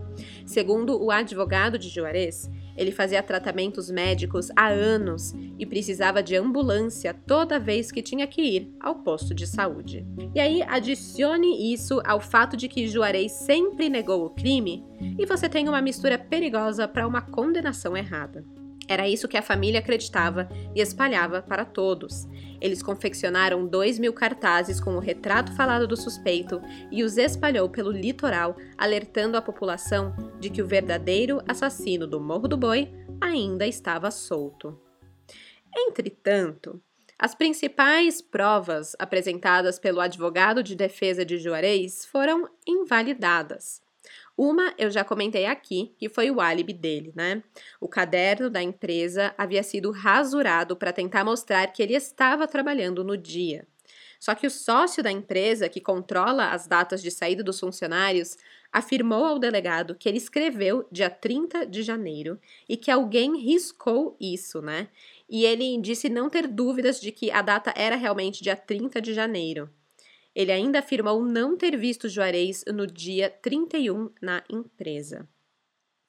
[0.46, 7.14] Segundo o advogado de Juarez, ele fazia tratamentos médicos há anos e precisava de ambulância
[7.26, 10.06] toda vez que tinha que ir ao posto de saúde.
[10.34, 14.84] E aí, adicione isso ao fato de que Juarez sempre negou o crime
[15.18, 18.44] e você tem uma mistura perigosa para uma condenação errada.
[18.88, 22.26] Era isso que a família acreditava e espalhava para todos.
[22.60, 27.90] Eles confeccionaram dois mil cartazes com o retrato falado do suspeito e os espalhou pelo
[27.90, 34.10] litoral, alertando a população de que o verdadeiro assassino do Morro do Boi ainda estava
[34.10, 34.78] solto.
[35.76, 36.80] Entretanto,
[37.18, 43.83] as principais provas apresentadas pelo advogado de defesa de Juarez foram invalidadas.
[44.36, 47.42] Uma eu já comentei aqui, que foi o álibi dele, né?
[47.80, 53.16] O caderno da empresa havia sido rasurado para tentar mostrar que ele estava trabalhando no
[53.16, 53.66] dia.
[54.18, 58.36] Só que o sócio da empresa, que controla as datas de saída dos funcionários,
[58.72, 64.60] afirmou ao delegado que ele escreveu dia 30 de janeiro e que alguém riscou isso,
[64.60, 64.88] né?
[65.28, 69.14] E ele disse não ter dúvidas de que a data era realmente dia 30 de
[69.14, 69.70] janeiro.
[70.34, 75.28] Ele ainda afirmou não ter visto Juarez no dia 31 na empresa.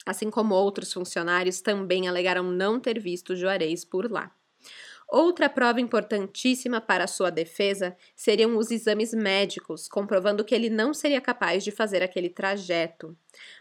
[0.05, 4.31] Assim como outros funcionários também alegaram não ter visto Juarez por lá.
[5.07, 11.21] Outra prova importantíssima para sua defesa seriam os exames médicos, comprovando que ele não seria
[11.21, 13.15] capaz de fazer aquele trajeto.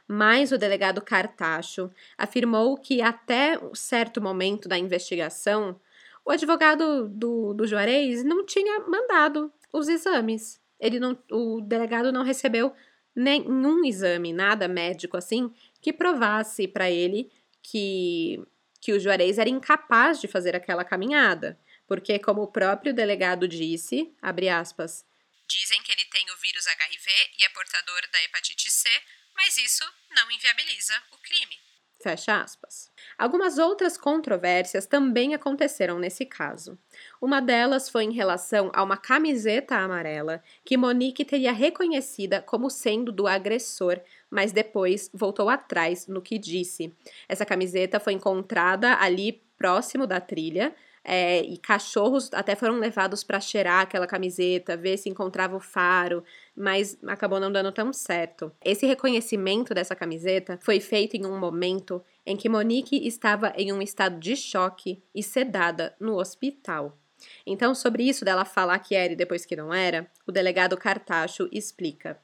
[0.08, 5.78] Mas o delegado Cartacho afirmou que até certo momento da investigação,
[6.24, 10.60] o advogado do, do Juarez não tinha mandado os exames.
[10.78, 12.74] Ele não, o delegado não recebeu
[13.14, 17.30] nenhum exame, nada médico assim, que provasse para ele
[17.62, 18.42] que,
[18.80, 24.12] que o Juarez era incapaz de fazer aquela caminhada, porque, como o próprio delegado disse,
[24.20, 25.04] abre aspas,
[25.46, 28.88] Dizem que ele tem o vírus HIV e é portador da hepatite C,
[29.36, 31.60] mas isso não inviabiliza o crime.
[32.02, 32.90] Fecha aspas.
[33.18, 36.78] Algumas outras controvérsias também aconteceram nesse caso.
[37.20, 43.12] Uma delas foi em relação a uma camiseta amarela que Monique teria reconhecida como sendo
[43.12, 44.00] do agressor,
[44.30, 46.92] mas depois voltou atrás no que disse.
[47.28, 50.74] Essa camiseta foi encontrada ali próximo da trilha,
[51.04, 56.24] é, e cachorros até foram levados para cheirar aquela camiseta, ver se encontrava o faro,
[56.56, 58.50] mas acabou não dando tão certo.
[58.64, 63.82] Esse reconhecimento dessa camiseta foi feito em um momento em que Monique estava em um
[63.82, 66.98] estado de choque e sedada no hospital.
[67.46, 71.48] Então, sobre isso dela falar que era e depois que não era, o delegado Cartacho
[71.52, 72.20] explica,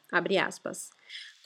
[0.46, 0.90] aspas,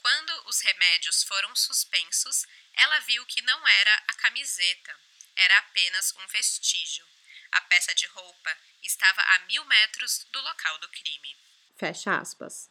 [0.01, 4.95] Quando os remédios foram suspensos, ela viu que não era a camiseta,
[5.35, 7.05] era apenas um vestígio.
[7.51, 8.49] A peça de roupa
[8.83, 11.35] estava a mil metros do local do crime.
[11.75, 12.69] Fecha aspas.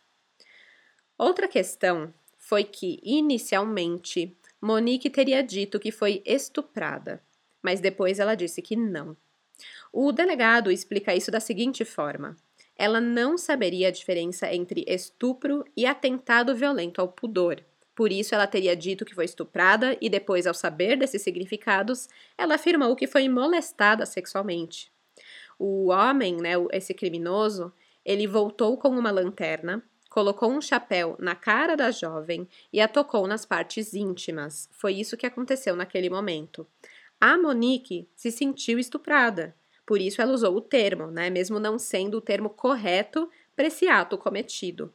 [1.16, 7.22] Outra questão foi que, inicialmente, Monique teria dito que foi estuprada,
[7.62, 9.14] mas depois ela disse que não.
[9.92, 12.34] O delegado explica isso da seguinte forma:
[12.74, 17.62] ela não saberia a diferença entre estupro e atentado violento ao pudor.
[17.94, 22.54] Por isso, ela teria dito que foi estuprada e depois, ao saber desses significados, ela
[22.54, 24.90] afirmou que foi molestada sexualmente.
[25.58, 27.70] O homem, né, esse criminoso,
[28.02, 33.26] ele voltou com uma lanterna, colocou um chapéu na cara da jovem e a tocou
[33.26, 34.68] nas partes íntimas.
[34.70, 36.64] Foi isso que aconteceu naquele momento.
[37.20, 42.18] A Monique se sentiu estuprada, por isso ela usou o termo, né, mesmo não sendo
[42.18, 44.94] o termo correto para esse ato cometido.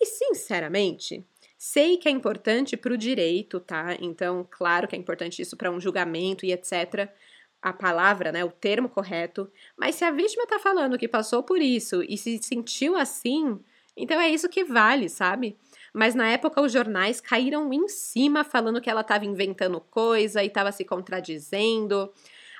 [0.00, 1.24] E sinceramente,
[1.58, 3.96] Sei que é importante para o direito, tá?
[3.98, 7.08] Então, claro que é importante isso para um julgamento e etc.
[7.62, 9.50] A palavra, né, o termo correto.
[9.74, 13.58] Mas se a vítima está falando que passou por isso e se sentiu assim,
[13.96, 15.56] então é isso que vale, sabe?
[15.92, 20.46] Mas na época os jornais caíram em cima falando que ela estava inventando coisa e
[20.46, 22.12] estava se contradizendo.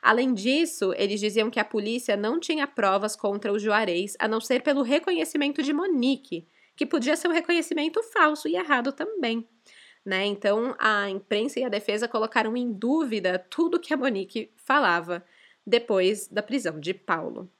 [0.02, 4.40] Além disso, eles diziam que a polícia não tinha provas contra o Juarez, a não
[4.40, 9.46] ser pelo reconhecimento de Monique, que podia ser um reconhecimento falso e errado também.
[10.04, 10.24] Né?
[10.24, 15.24] Então, a imprensa e a defesa colocaram em dúvida tudo que a Monique falava
[15.66, 17.50] depois da prisão de Paulo.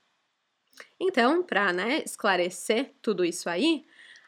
[0.98, 3.84] Então, para né, esclarecer tudo isso aí,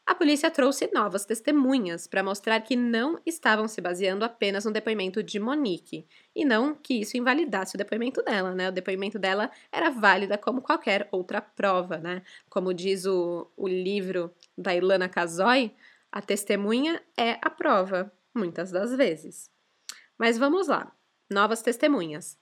[0.08, 5.22] a polícia trouxe novas testemunhas para mostrar que não estavam se baseando apenas no depoimento
[5.22, 8.70] de Monique, e não que isso invalidasse o depoimento dela, né?
[8.70, 12.22] O depoimento dela era válida como qualquer outra prova, né?
[12.48, 15.74] Como diz o, o livro da Ilana Casoy,
[16.10, 19.50] a testemunha é a prova, muitas das vezes.
[20.16, 20.90] Mas vamos lá,
[21.30, 22.38] novas testemunhas.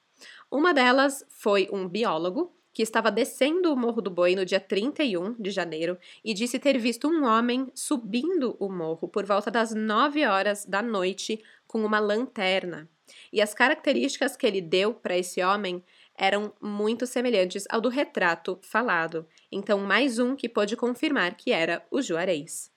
[0.49, 5.33] Uma delas foi um biólogo que estava descendo o Morro do Boi no dia 31
[5.41, 10.27] de janeiro e disse ter visto um homem subindo o morro por volta das 9
[10.27, 12.87] horas da noite com uma lanterna.
[13.33, 15.83] E as características que ele deu para esse homem
[16.15, 21.83] eram muito semelhantes ao do retrato falado, então mais um que pôde confirmar que era
[21.91, 22.71] o Juarez.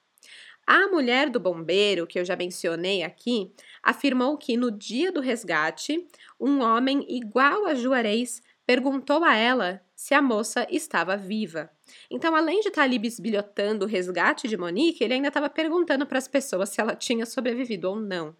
[0.65, 3.51] A mulher do bombeiro, que eu já mencionei aqui,
[3.83, 6.07] afirmou que no dia do resgate,
[6.39, 11.71] um homem igual a Juarez perguntou a ela se a moça estava viva.
[12.07, 16.19] Então, além de estar ali bisbilhotando o resgate de Monique, ele ainda estava perguntando para
[16.19, 18.35] as pessoas se ela tinha sobrevivido ou não.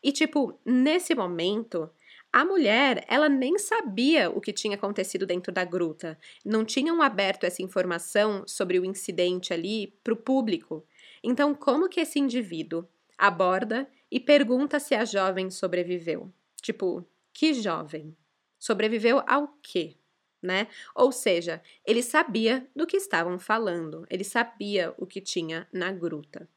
[0.00, 1.90] E, tipo, nesse momento,
[2.32, 6.16] a mulher, ela nem sabia o que tinha acontecido dentro da gruta.
[6.44, 10.86] Não tinham aberto essa informação sobre o incidente ali para o público.
[11.24, 12.86] Então, como que esse indivíduo
[13.18, 16.32] aborda e pergunta se a jovem sobreviveu?
[16.62, 18.16] Tipo, que jovem?
[18.62, 19.96] Sobreviveu ao quê?
[20.40, 20.68] Né?
[20.94, 26.48] Ou seja, ele sabia do que estavam falando, ele sabia o que tinha na gruta.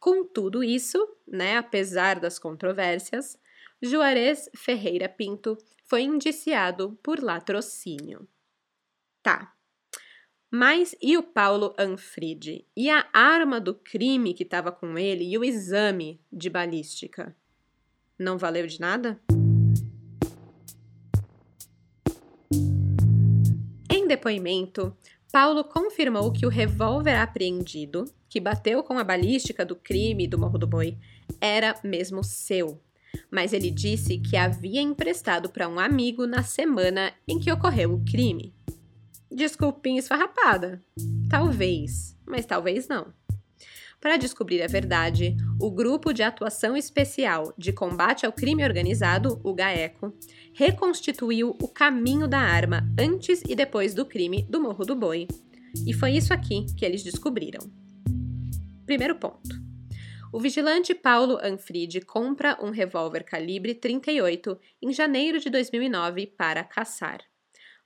[0.00, 3.38] Com tudo isso, né, apesar das controvérsias,
[3.80, 8.28] Juarez Ferreira Pinto foi indiciado por latrocínio.
[9.22, 9.54] Tá.
[10.50, 12.66] Mas e o Paulo Anfride?
[12.76, 17.36] E a arma do crime que estava com ele e o exame de balística?
[18.18, 19.20] Não valeu de nada?
[24.08, 24.96] Depoimento,
[25.30, 30.58] Paulo confirmou que o revólver apreendido, que bateu com a balística do crime do Morro
[30.58, 30.96] do Boi,
[31.40, 32.80] era mesmo seu.
[33.30, 38.04] Mas ele disse que havia emprestado para um amigo na semana em que ocorreu o
[38.04, 38.54] crime.
[39.30, 40.82] Desculpinha esfarrapada.
[41.28, 43.12] Talvez, mas talvez não.
[44.00, 49.52] Para descobrir a verdade, o Grupo de Atuação Especial de Combate ao Crime Organizado, o
[49.52, 50.14] GAECO,
[50.54, 55.26] reconstituiu o caminho da arma antes e depois do crime do Morro do Boi.
[55.84, 57.60] E foi isso aqui que eles descobriram.
[58.86, 59.68] Primeiro ponto.
[60.32, 67.18] O vigilante Paulo Anfride compra um revólver calibre 38 em janeiro de 2009 para caçar.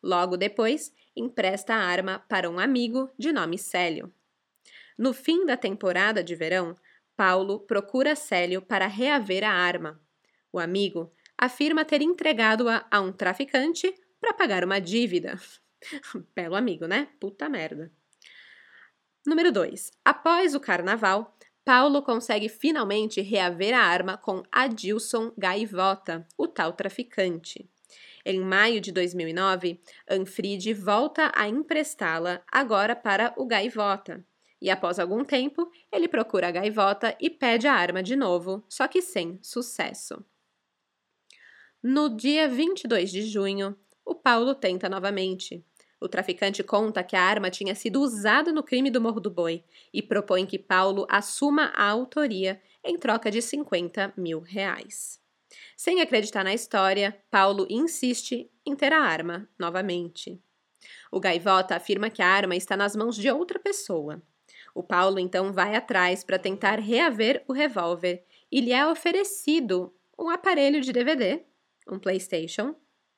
[0.03, 4.13] Logo depois, empresta a arma para um amigo de nome Célio.
[5.03, 6.77] No fim da temporada de verão,
[7.17, 10.01] Paulo procura Célio para reaver a arma.
[10.53, 15.41] O amigo afirma ter entregado-a a um traficante para pagar uma dívida.
[16.37, 17.09] Belo amigo, né?
[17.19, 17.91] Puta merda.
[19.27, 19.91] Número 2.
[20.05, 27.69] Após o carnaval, Paulo consegue finalmente reaver a arma com Adilson Gaivota, o tal traficante.
[28.25, 34.25] Em maio de 2009, Anfride volta a emprestá-la agora para o Gaivota.
[34.63, 38.87] E após algum tempo, ele procura a Gaivota e pede a arma de novo, só
[38.87, 40.25] que sem sucesso.
[41.83, 45.67] No dia 22 de junho, o Paulo tenta novamente.
[46.01, 49.65] O traficante conta que a arma tinha sido usada no crime do Morro do Boi
[49.93, 55.21] e propõe que Paulo assuma a autoria em troca de 50 mil reais.
[55.77, 60.41] Sem acreditar na história, Paulo insiste em ter a arma novamente.
[61.11, 64.23] O gaivota afirma que a arma está nas mãos de outra pessoa.
[64.75, 70.29] O Paulo então vai atrás para tentar reaver o revólver e lhe é oferecido um
[70.29, 71.45] aparelho de DVD,
[71.89, 72.75] um PlayStation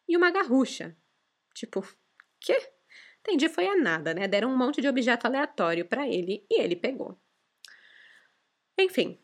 [0.09, 0.97] e uma garrucha.
[1.55, 1.87] Tipo,
[2.41, 2.57] quê?
[3.21, 4.29] Entendi, foi a nada, né?
[4.29, 7.19] Deram um monte de objeto aleatório para ele e ele pegou.
[8.79, 9.19] Enfim,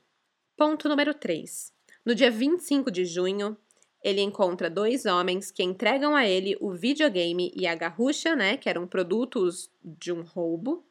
[0.57, 1.73] ponto número 3.
[2.05, 3.57] No dia 25 de junho,
[4.03, 8.69] ele encontra dois homens que entregam a ele o videogame e a garrucha, né, que
[8.69, 10.87] eram produtos de um roubo,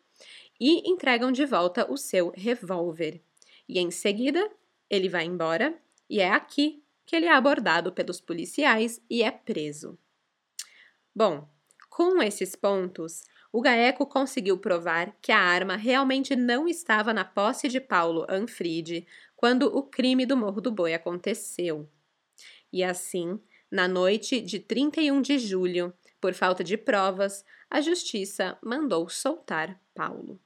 [0.59, 3.21] e entregam de volta o seu revólver.
[3.67, 4.49] E em seguida,
[4.89, 5.79] ele vai embora
[6.09, 9.97] e é aqui que ele é abordado pelos policiais e é preso.
[11.15, 11.47] Bom,
[11.89, 17.67] com esses pontos, o GAECO conseguiu provar que a arma realmente não estava na posse
[17.67, 21.89] de Paulo Anfride quando o crime do Morro do Boi aconteceu.
[22.71, 23.39] E assim,
[23.71, 30.39] na noite de 31 de julho, por falta de provas, a justiça mandou soltar Paulo.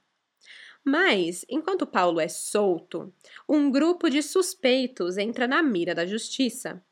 [0.84, 3.12] Mas, enquanto Paulo é solto,
[3.48, 6.84] um grupo de suspeitos entra na mira da justiça.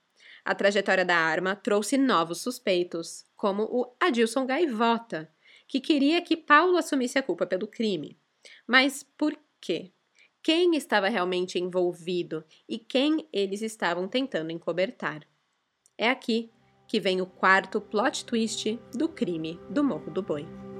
[0.45, 5.31] A trajetória da arma trouxe novos suspeitos, como o Adilson Gaivota,
[5.69, 8.19] que queria que Paulo assumisse a culpa pelo crime.
[8.67, 9.93] Mas por quê?
[10.43, 15.27] Quem estava realmente envolvido e quem eles estavam tentando encobertar?
[15.97, 16.51] É aqui
[16.89, 20.72] que vem o quarto plot twist do crime do Morro do Boi.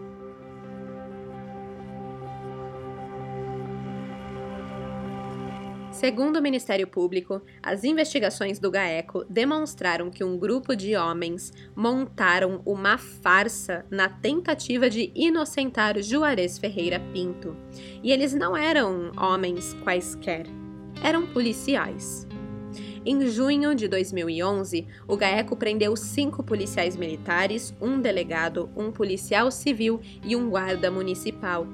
[6.03, 12.61] Segundo o Ministério Público, as investigações do GAECO demonstraram que um grupo de homens montaram
[12.67, 17.57] uma farsa na tentativa de inocentar Juarez Ferreira Pinto.
[18.03, 20.45] E eles não eram homens quaisquer,
[21.05, 22.27] eram policiais.
[23.07, 30.01] Em junho de 2011, o GAECO prendeu cinco policiais militares, um delegado, um policial civil
[30.25, 31.65] e um guarda municipal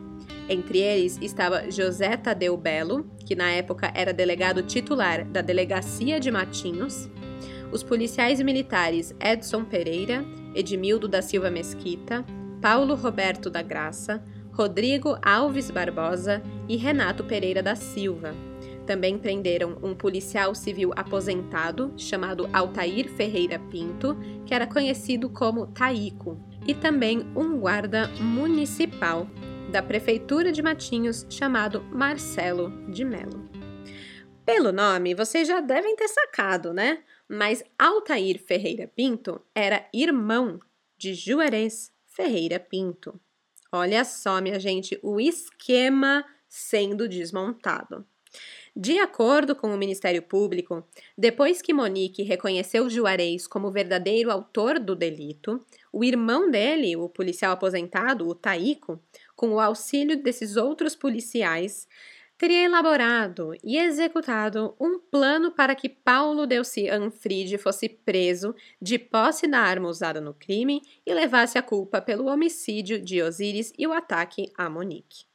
[0.49, 6.31] entre eles estava José Tadeu Belo, que na época era delegado titular da Delegacia de
[6.31, 7.09] Matinhos,
[7.71, 10.25] os policiais militares Edson Pereira,
[10.55, 12.25] Edmildo da Silva Mesquita,
[12.63, 18.35] Paulo Roberto da Graça, Rodrigo Alves Barbosa e Renato Pereira da Silva.
[18.87, 26.41] Também prenderam um policial civil aposentado chamado Altair Ferreira Pinto, que era conhecido como Taico,
[26.67, 29.27] e também um guarda municipal
[29.71, 33.49] da Prefeitura de Matinhos chamado Marcelo de Melo.
[34.45, 37.03] Pelo nome, vocês já devem ter sacado, né?
[37.29, 40.59] Mas Altair Ferreira Pinto era irmão
[40.97, 43.21] de Juarez Ferreira Pinto.
[43.71, 48.07] Olha só, minha gente, o esquema sendo desmontado.
[48.75, 54.95] De acordo com o Ministério Público, depois que Monique reconheceu Juarez como verdadeiro autor do
[54.95, 55.61] delito,
[55.93, 59.03] o irmão dele, o policial aposentado, o Taíco,
[59.39, 61.87] com o auxílio desses outros policiais,
[62.37, 69.47] teria elaborado e executado um plano para que Paulo Delci Anfride fosse preso de posse
[69.47, 73.93] da arma usada no crime e levasse a culpa pelo homicídio de Osíris e o
[73.93, 75.29] ataque a Monique.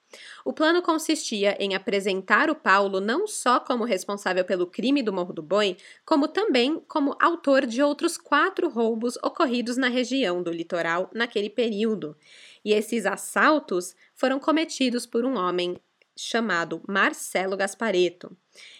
[0.45, 5.33] O plano consistia em apresentar o Paulo não só como responsável pelo crime do Morro
[5.33, 11.09] do Boi, como também como autor de outros quatro roubos ocorridos na região do litoral
[11.13, 12.15] naquele período,
[12.63, 15.77] e esses assaltos foram cometidos por um homem
[16.15, 18.35] chamado Marcelo Gaspareto.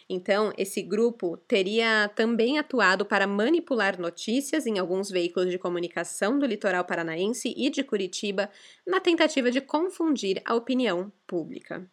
[0.08, 6.46] Então, esse grupo teria também atuado para manipular notícias em alguns veículos de comunicação do
[6.46, 8.50] litoral paranaense e de Curitiba,
[8.86, 11.90] na tentativa de confundir a opinião pública.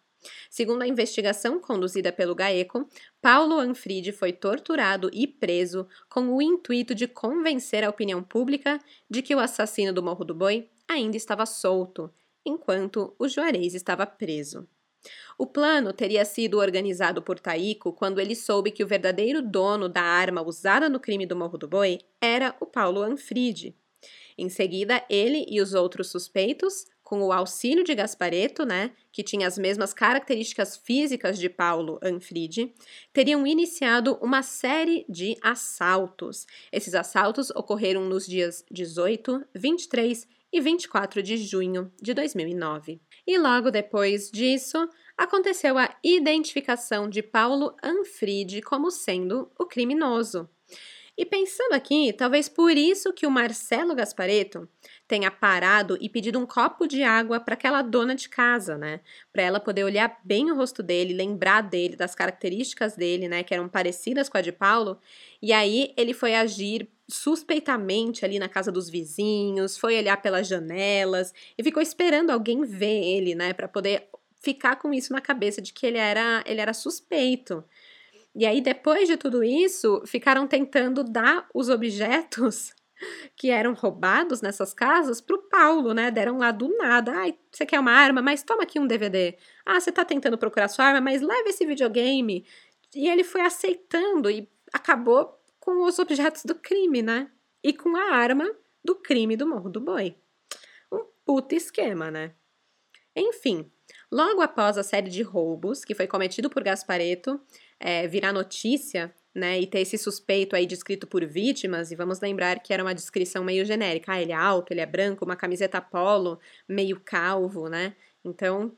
[0.50, 2.86] Segundo a investigação conduzida pelo GAECO,
[3.22, 8.78] Paulo Anfride foi torturado e preso com o intuito de convencer a opinião pública
[9.08, 12.12] de que o assassino do Morro do Boi ainda estava solto,
[12.44, 14.68] enquanto o Juarez estava preso.
[15.38, 20.02] O plano teria sido organizado por Taiko quando ele soube que o verdadeiro dono da
[20.02, 23.74] arma usada no crime do Morro do Boi era o Paulo Anfride.
[24.36, 29.46] Em seguida, ele e os outros suspeitos, com o auxílio de Gaspareto, né, que tinha
[29.46, 32.72] as mesmas características físicas de Paulo Anfride,
[33.12, 36.46] teriam iniciado uma série de assaltos.
[36.70, 43.00] Esses assaltos ocorreram nos dias 18, 23 e 24 de junho de 2009.
[43.26, 50.48] E logo depois disso, aconteceu a identificação de Paulo Anfride como sendo o criminoso.
[51.20, 54.66] E pensando aqui, talvez por isso que o Marcelo Gaspareto
[55.06, 59.00] tenha parado e pedido um copo de água para aquela dona de casa, né?
[59.30, 63.52] Para ela poder olhar bem o rosto dele, lembrar dele, das características dele, né, que
[63.52, 64.98] eram parecidas com a de Paulo.
[65.42, 71.34] E aí ele foi agir suspeitamente ali na casa dos vizinhos, foi olhar pelas janelas
[71.58, 74.08] e ficou esperando alguém ver ele, né, para poder
[74.40, 77.64] ficar com isso na cabeça de que ele era, ele era suspeito.
[78.34, 82.72] E aí, depois de tudo isso, ficaram tentando dar os objetos
[83.36, 86.10] que eram roubados nessas casas para o Paulo, né?
[86.10, 87.12] Deram lá do nada.
[87.12, 88.22] Ai, você quer uma arma?
[88.22, 89.36] Mas toma aqui um DVD.
[89.66, 92.46] Ah, você está tentando procurar sua arma, mas leva esse videogame.
[92.94, 95.39] E ele foi aceitando e acabou
[95.70, 97.30] com os objetos do crime, né?
[97.62, 98.44] E com a arma
[98.84, 100.16] do crime do Morro do Boi.
[100.90, 102.34] Um puta esquema, né?
[103.14, 103.70] Enfim,
[104.10, 107.40] logo após a série de roubos que foi cometido por Gaspareto,
[107.78, 112.60] é, virar notícia, né, e ter esse suspeito aí descrito por vítimas, e vamos lembrar
[112.60, 115.80] que era uma descrição meio genérica, ah, ele é alto, ele é branco, uma camiseta
[115.80, 117.94] polo, meio calvo, né,
[118.24, 118.76] então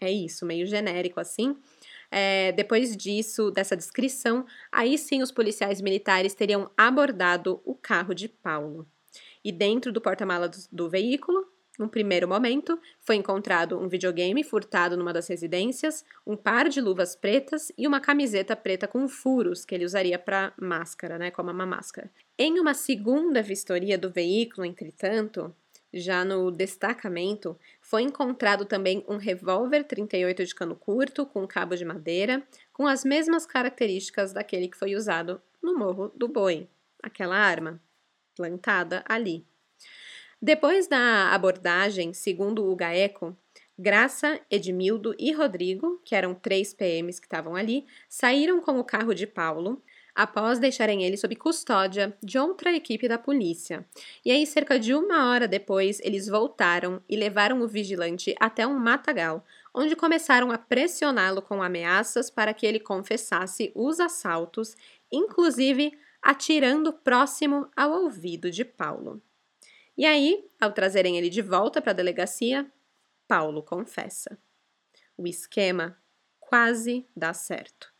[0.00, 1.56] é isso, meio genérico assim.
[2.10, 8.28] É, depois disso, dessa descrição, aí sim os policiais militares teriam abordado o carro de
[8.28, 8.86] Paulo.
[9.44, 11.46] E dentro do porta-malas do, do veículo
[11.80, 17.16] num primeiro momento, foi encontrado um videogame furtado numa das residências, um par de luvas
[17.16, 21.64] pretas e uma camiseta preta com furos que ele usaria para máscara, né, como uma
[21.64, 22.10] máscara.
[22.38, 25.54] Em uma segunda vistoria do veículo, entretanto,
[25.92, 31.84] já no destacamento, foi encontrado também um revólver 38 de cano curto com cabo de
[31.84, 36.68] madeira, com as mesmas características daquele que foi usado no Morro do Boi,
[37.02, 37.80] aquela arma
[38.36, 39.46] plantada ali.
[40.40, 43.36] Depois da abordagem, segundo o GAECO,
[43.78, 49.14] Graça, Edmildo e Rodrigo, que eram três PMs que estavam ali, saíram com o carro
[49.14, 49.82] de Paulo
[50.20, 53.88] após deixarem ele sob custódia de outra equipe da polícia.
[54.22, 58.78] E aí, cerca de uma hora depois, eles voltaram e levaram o vigilante até um
[58.78, 59.42] matagal,
[59.72, 64.76] onde começaram a pressioná-lo com ameaças para que ele confessasse os assaltos,
[65.10, 69.22] inclusive atirando próximo ao ouvido de Paulo.
[69.96, 72.70] E aí, ao trazerem ele de volta para a delegacia,
[73.26, 74.38] Paulo confessa.
[75.16, 75.96] O esquema
[76.38, 77.90] quase dá certo.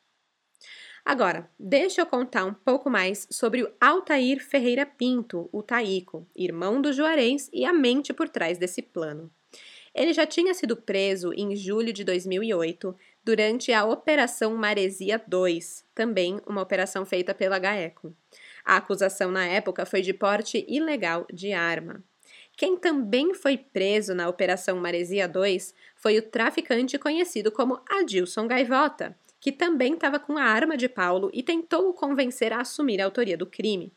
[1.10, 6.80] Agora, deixa eu contar um pouco mais sobre o Altair Ferreira Pinto, o Taíco, irmão
[6.80, 9.28] do Juarez e a mente por trás desse plano.
[9.92, 12.94] Ele já tinha sido preso em julho de 2008
[13.24, 18.14] durante a Operação Maresia 2, também uma operação feita pela GAECO.
[18.64, 22.04] A acusação na época foi de porte ilegal de arma.
[22.56, 29.18] Quem também foi preso na Operação Maresia 2 foi o traficante conhecido como Adilson Gaivota,
[29.40, 33.06] que também estava com a arma de Paulo e tentou o convencer a assumir a
[33.06, 33.92] autoria do crime.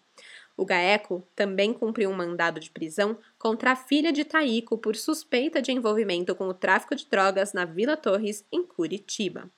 [0.55, 5.61] O Gaeco também cumpriu um mandado de prisão contra a filha de Taíco por suspeita
[5.61, 9.49] de envolvimento com o tráfico de drogas na Vila Torres, em Curitiba.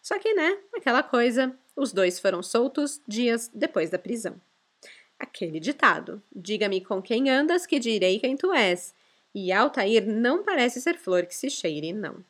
[0.00, 4.40] Só que, né, aquela coisa, os dois foram soltos dias depois da prisão.
[5.18, 8.94] Aquele ditado: Diga-me com quem andas, que direi quem tu és.
[9.34, 12.24] E Altair não parece ser flor que se cheire, não.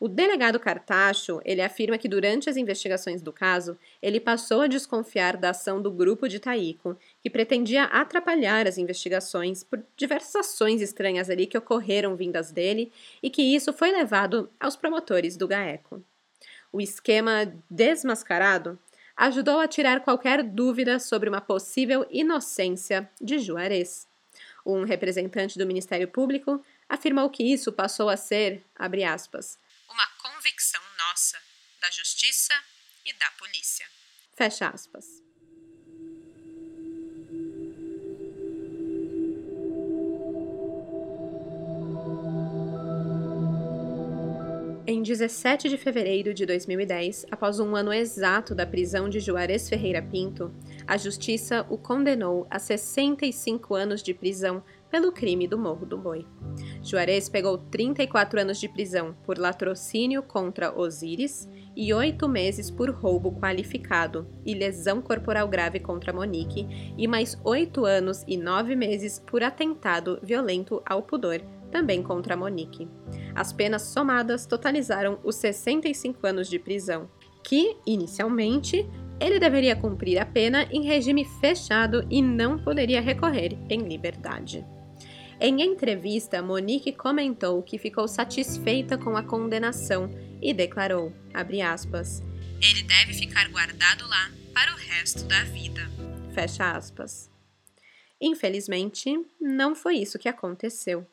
[0.00, 5.36] O delegado Cartacho, ele afirma que durante as investigações do caso, ele passou a desconfiar
[5.36, 11.28] da ação do grupo de Taíco, que pretendia atrapalhar as investigações por diversas ações estranhas
[11.28, 12.90] ali que ocorreram vindas dele
[13.22, 16.02] e que isso foi levado aos promotores do GAECO.
[16.72, 18.78] O esquema desmascarado
[19.14, 24.08] ajudou a tirar qualquer dúvida sobre uma possível inocência de Juarez.
[24.64, 29.58] Um representante do Ministério Público afirmou que isso passou a ser, abre aspas,
[30.40, 30.80] convicção
[31.82, 32.54] da justiça
[33.04, 33.86] e da polícia.
[34.34, 35.04] Fecha aspas.
[44.86, 50.00] Em 17 de fevereiro de 2010, após um ano exato da prisão de Juarez Ferreira
[50.00, 50.50] Pinto,
[50.86, 56.26] a Justiça o condenou a 65 anos de prisão pelo crime do Morro do Boi.
[56.90, 63.30] Juarez pegou 34 anos de prisão por latrocínio contra Osíris e oito meses por roubo
[63.40, 66.66] qualificado e lesão corporal grave contra Monique,
[66.98, 72.88] e mais oito anos e nove meses por atentado violento ao pudor, também contra Monique.
[73.36, 77.08] As penas somadas totalizaram os 65 anos de prisão,
[77.44, 78.84] que, inicialmente,
[79.20, 84.66] ele deveria cumprir a pena em regime fechado e não poderia recorrer em liberdade.
[85.42, 90.10] Em entrevista, Monique comentou que ficou satisfeita com a condenação
[90.42, 91.14] e declarou,
[91.64, 92.22] aspas,
[92.60, 95.80] Ele deve ficar guardado lá para o resto da vida.
[96.34, 97.30] Fecha aspas.
[98.20, 101.06] Infelizmente, não foi isso que aconteceu.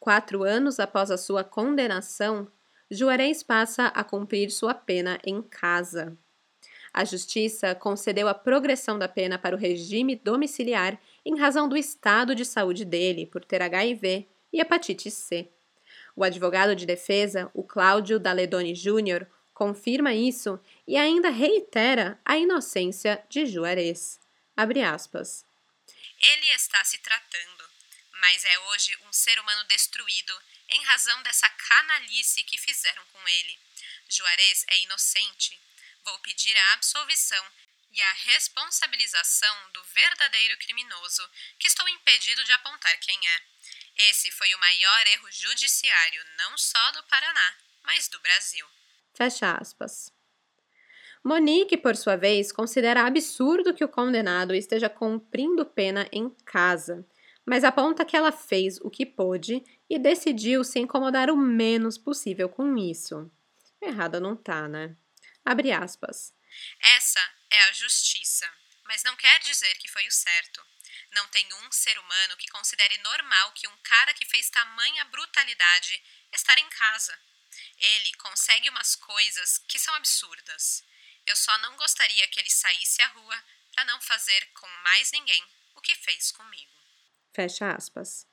[0.00, 2.50] Quatro anos após a sua condenação,
[2.90, 6.18] Juarez passa a cumprir sua pena em casa.
[6.92, 10.98] A Justiça concedeu a progressão da pena para o regime domiciliar
[11.28, 15.46] em razão do estado de saúde dele por ter HIV e hepatite C.
[16.16, 23.22] O advogado de defesa, o Cláudio Daledoni Júnior, confirma isso e ainda reitera a inocência
[23.28, 24.18] de Juarez.
[24.56, 25.44] Abre aspas.
[26.18, 27.64] Ele está se tratando,
[28.22, 30.32] mas é hoje um ser humano destruído
[30.70, 33.58] em razão dessa canalice que fizeram com ele.
[34.08, 35.60] Juarez é inocente.
[36.06, 37.44] Vou pedir a absolvição
[37.98, 41.28] e a responsabilização do verdadeiro criminoso,
[41.58, 44.08] que estou impedido de apontar quem é.
[44.10, 48.64] Esse foi o maior erro judiciário não só do Paraná, mas do Brasil.
[49.14, 50.12] Fecha aspas.
[51.24, 57.04] Monique, por sua vez, considera absurdo que o condenado esteja cumprindo pena em casa,
[57.44, 62.48] mas aponta que ela fez o que pôde e decidiu se incomodar o menos possível
[62.48, 63.28] com isso.
[63.82, 64.94] Errada não tá, né?
[65.44, 66.32] Abre aspas.
[66.96, 68.50] Essa é a justiça,
[68.84, 70.64] mas não quer dizer que foi o certo.
[71.12, 76.02] Não tem um ser humano que considere normal que um cara que fez tamanha brutalidade
[76.32, 77.18] estar em casa.
[77.78, 80.84] Ele consegue umas coisas que são absurdas.
[81.26, 83.44] Eu só não gostaria que ele saísse à rua
[83.74, 85.44] para não fazer com mais ninguém
[85.74, 86.72] o que fez comigo.
[87.34, 88.26] Fecha aspas.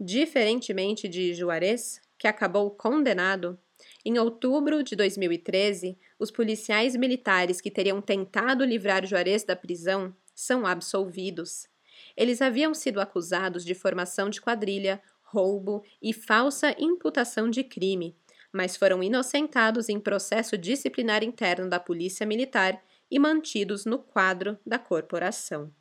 [0.00, 3.61] Diferentemente de Juarez, que acabou condenado,
[4.04, 10.66] em outubro de 2013, os policiais militares que teriam tentado livrar Juarez da prisão são
[10.66, 11.68] absolvidos.
[12.16, 18.16] Eles haviam sido acusados de formação de quadrilha, roubo e falsa imputação de crime,
[18.52, 24.80] mas foram inocentados em processo disciplinar interno da Polícia Militar e mantidos no quadro da
[24.80, 25.72] corporação.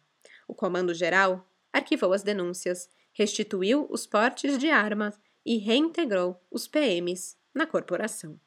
[0.48, 7.41] O Comando Geral arquivou as denúncias, restituiu os portes de armas e reintegrou os PMs
[7.54, 8.40] na corporação.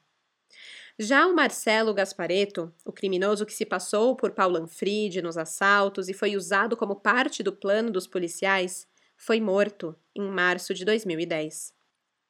[0.98, 6.14] Já o Marcelo Gaspareto, o criminoso que se passou por Paulo Anfride nos assaltos e
[6.14, 8.86] foi usado como parte do plano dos policiais,
[9.16, 11.74] foi morto em março de 2010.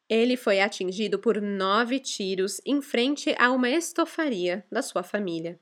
[0.09, 5.59] Ele foi atingido por nove tiros em frente a uma estofaria da sua família.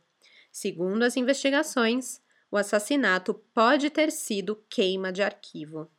[0.50, 5.90] Segundo as investigações, o assassinato pode ter sido queima de arquivo.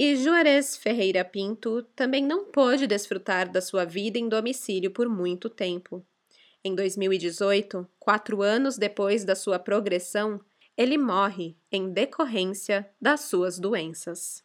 [0.00, 5.50] E Juarez Ferreira Pinto também não pôde desfrutar da sua vida em domicílio por muito
[5.50, 6.06] tempo.
[6.62, 10.40] Em 2018, quatro anos depois da sua progressão,
[10.76, 14.44] ele morre em decorrência das suas doenças.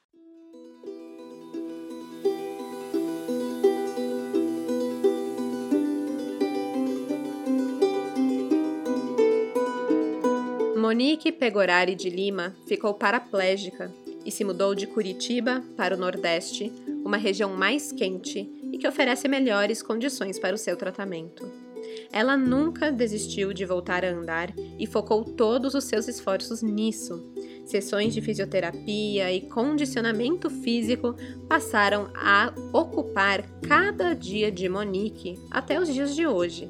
[10.75, 13.93] Monique Pegorari de Lima ficou paraplégica
[14.25, 16.71] e se mudou de Curitiba para o Nordeste,
[17.03, 21.63] uma região mais quente e que oferece melhores condições para o seu tratamento.
[22.11, 27.31] Ela nunca desistiu de voltar a andar e focou todos os seus esforços nisso.
[27.65, 31.15] Sessões de fisioterapia e condicionamento físico
[31.47, 36.69] passaram a ocupar cada dia de Monique até os dias de hoje.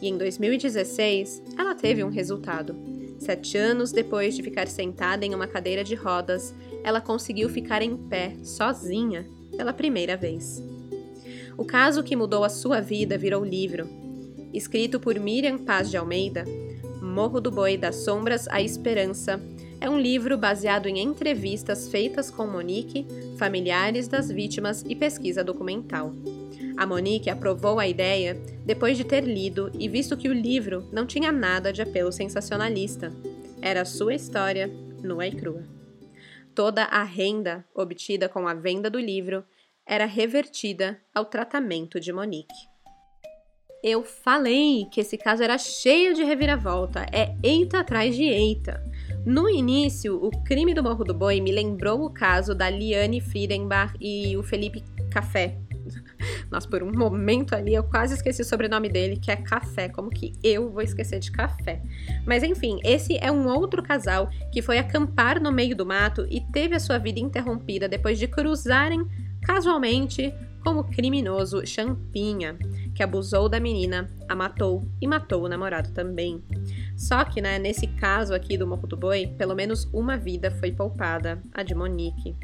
[0.00, 2.95] E em 2016, ela teve um resultado.
[3.18, 6.54] Sete anos depois de ficar sentada em uma cadeira de rodas,
[6.84, 10.62] ela conseguiu ficar em pé, sozinha, pela primeira vez.
[11.56, 13.88] O caso que mudou a sua vida virou livro.
[14.52, 16.44] Escrito por Miriam Paz de Almeida,
[17.00, 19.40] Morro do Boi das Sombras à Esperança
[19.80, 23.06] é um livro baseado em entrevistas feitas com Monique,
[23.38, 26.12] familiares das vítimas e pesquisa documental.
[26.76, 31.06] A Monique aprovou a ideia depois de ter lido e visto que o livro não
[31.06, 33.12] tinha nada de apelo sensacionalista.
[33.62, 34.70] Era sua história,
[35.02, 35.64] nua e crua.
[36.54, 39.44] Toda a renda obtida com a venda do livro
[39.86, 42.54] era revertida ao tratamento de Monique.
[43.82, 48.82] Eu falei que esse caso era cheio de reviravolta, é eita atrás de eita.
[49.24, 53.94] No início, o crime do Morro do Boi me lembrou o caso da Liane Friedenbach
[54.00, 55.56] e o Felipe Café,
[56.50, 59.88] Nossa, por um momento ali eu quase esqueci o sobrenome dele, que é Café.
[59.88, 61.82] Como que eu vou esquecer de Café?
[62.26, 66.40] Mas enfim, esse é um outro casal que foi acampar no meio do mato e
[66.40, 69.06] teve a sua vida interrompida depois de cruzarem
[69.42, 70.32] casualmente
[70.66, 72.58] com o criminoso Champinha,
[72.92, 76.42] que abusou da menina, a matou e matou o namorado também.
[76.96, 80.72] Só que, né, nesse caso aqui do Morro do Boi, pelo menos uma vida foi
[80.72, 82.34] poupada, a de Monique.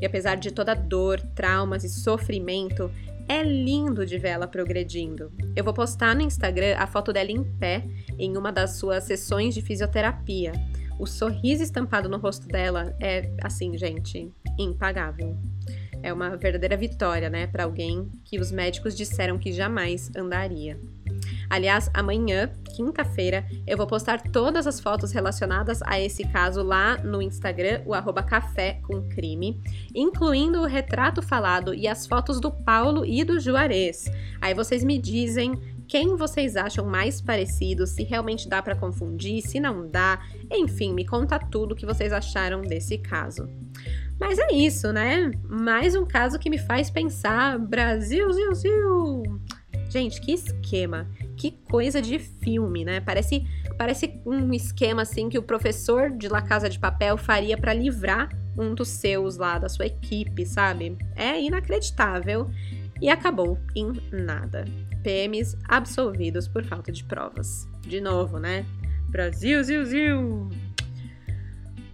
[0.00, 2.90] E apesar de toda dor, traumas e sofrimento,
[3.28, 5.32] é lindo de ver ela progredindo.
[5.54, 7.84] Eu vou postar no Instagram a foto dela em pé
[8.18, 10.52] em uma das suas sessões de fisioterapia.
[10.98, 15.36] O sorriso estampado no rosto dela é, assim, gente, impagável.
[16.02, 20.78] É uma verdadeira vitória, né, para alguém que os médicos disseram que jamais andaria.
[21.48, 27.22] Aliás, amanhã, quinta-feira, eu vou postar todas as fotos relacionadas a esse caso lá no
[27.22, 29.60] Instagram, o arroba café com crime,
[29.94, 34.06] incluindo o retrato falado e as fotos do Paulo e do Juarez.
[34.40, 35.54] Aí vocês me dizem
[35.88, 40.20] quem vocês acham mais parecido, se realmente dá para confundir, se não dá,
[40.50, 43.48] enfim, me conta tudo o que vocês acharam desse caso.
[44.18, 45.30] Mas é isso, né?
[45.44, 49.22] Mais um caso que me faz pensar: Brasil, Zil, Zil.
[49.88, 51.06] Gente, que esquema,
[51.36, 53.00] que coisa de filme, né?
[53.00, 53.44] Parece,
[53.76, 58.28] parece um esquema assim que o professor de La Casa de Papel faria para livrar
[58.58, 60.96] um dos seus lá, da sua equipe, sabe?
[61.14, 62.50] É inacreditável
[63.00, 64.64] e acabou em nada.
[65.02, 67.68] PMs absolvidos por falta de provas.
[67.82, 68.64] De novo, né?
[69.08, 70.50] Brasil, Zil, Zil!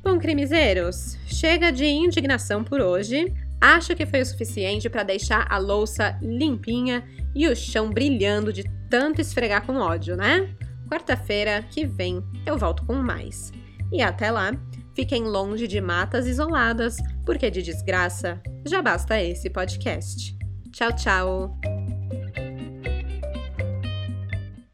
[0.02, 3.32] Bom, crimezeiros, chega de indignação por hoje.
[3.62, 8.64] Acho que foi o suficiente para deixar a louça limpinha e o chão brilhando de
[8.90, 10.52] tanto esfregar com ódio, né?
[10.90, 13.52] Quarta-feira que vem eu volto com mais.
[13.92, 14.50] E até lá,
[14.96, 20.36] fiquem longe de matas isoladas, porque de desgraça já basta esse podcast.
[20.72, 21.60] Tchau, tchau!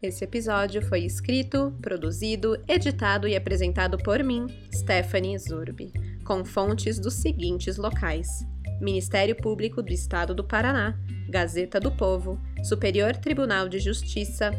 [0.01, 5.93] Esse episódio foi escrito, produzido, editado e apresentado por mim, Stephanie Zurbi,
[6.24, 8.47] com fontes dos seguintes locais:
[8.80, 10.98] Ministério Público do Estado do Paraná,
[11.28, 14.50] Gazeta do Povo, Superior Tribunal de Justiça,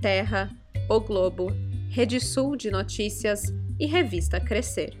[0.00, 0.50] Terra,
[0.88, 1.48] O Globo,
[1.90, 3.42] Rede Sul de Notícias
[3.78, 4.96] e Revista Crescer.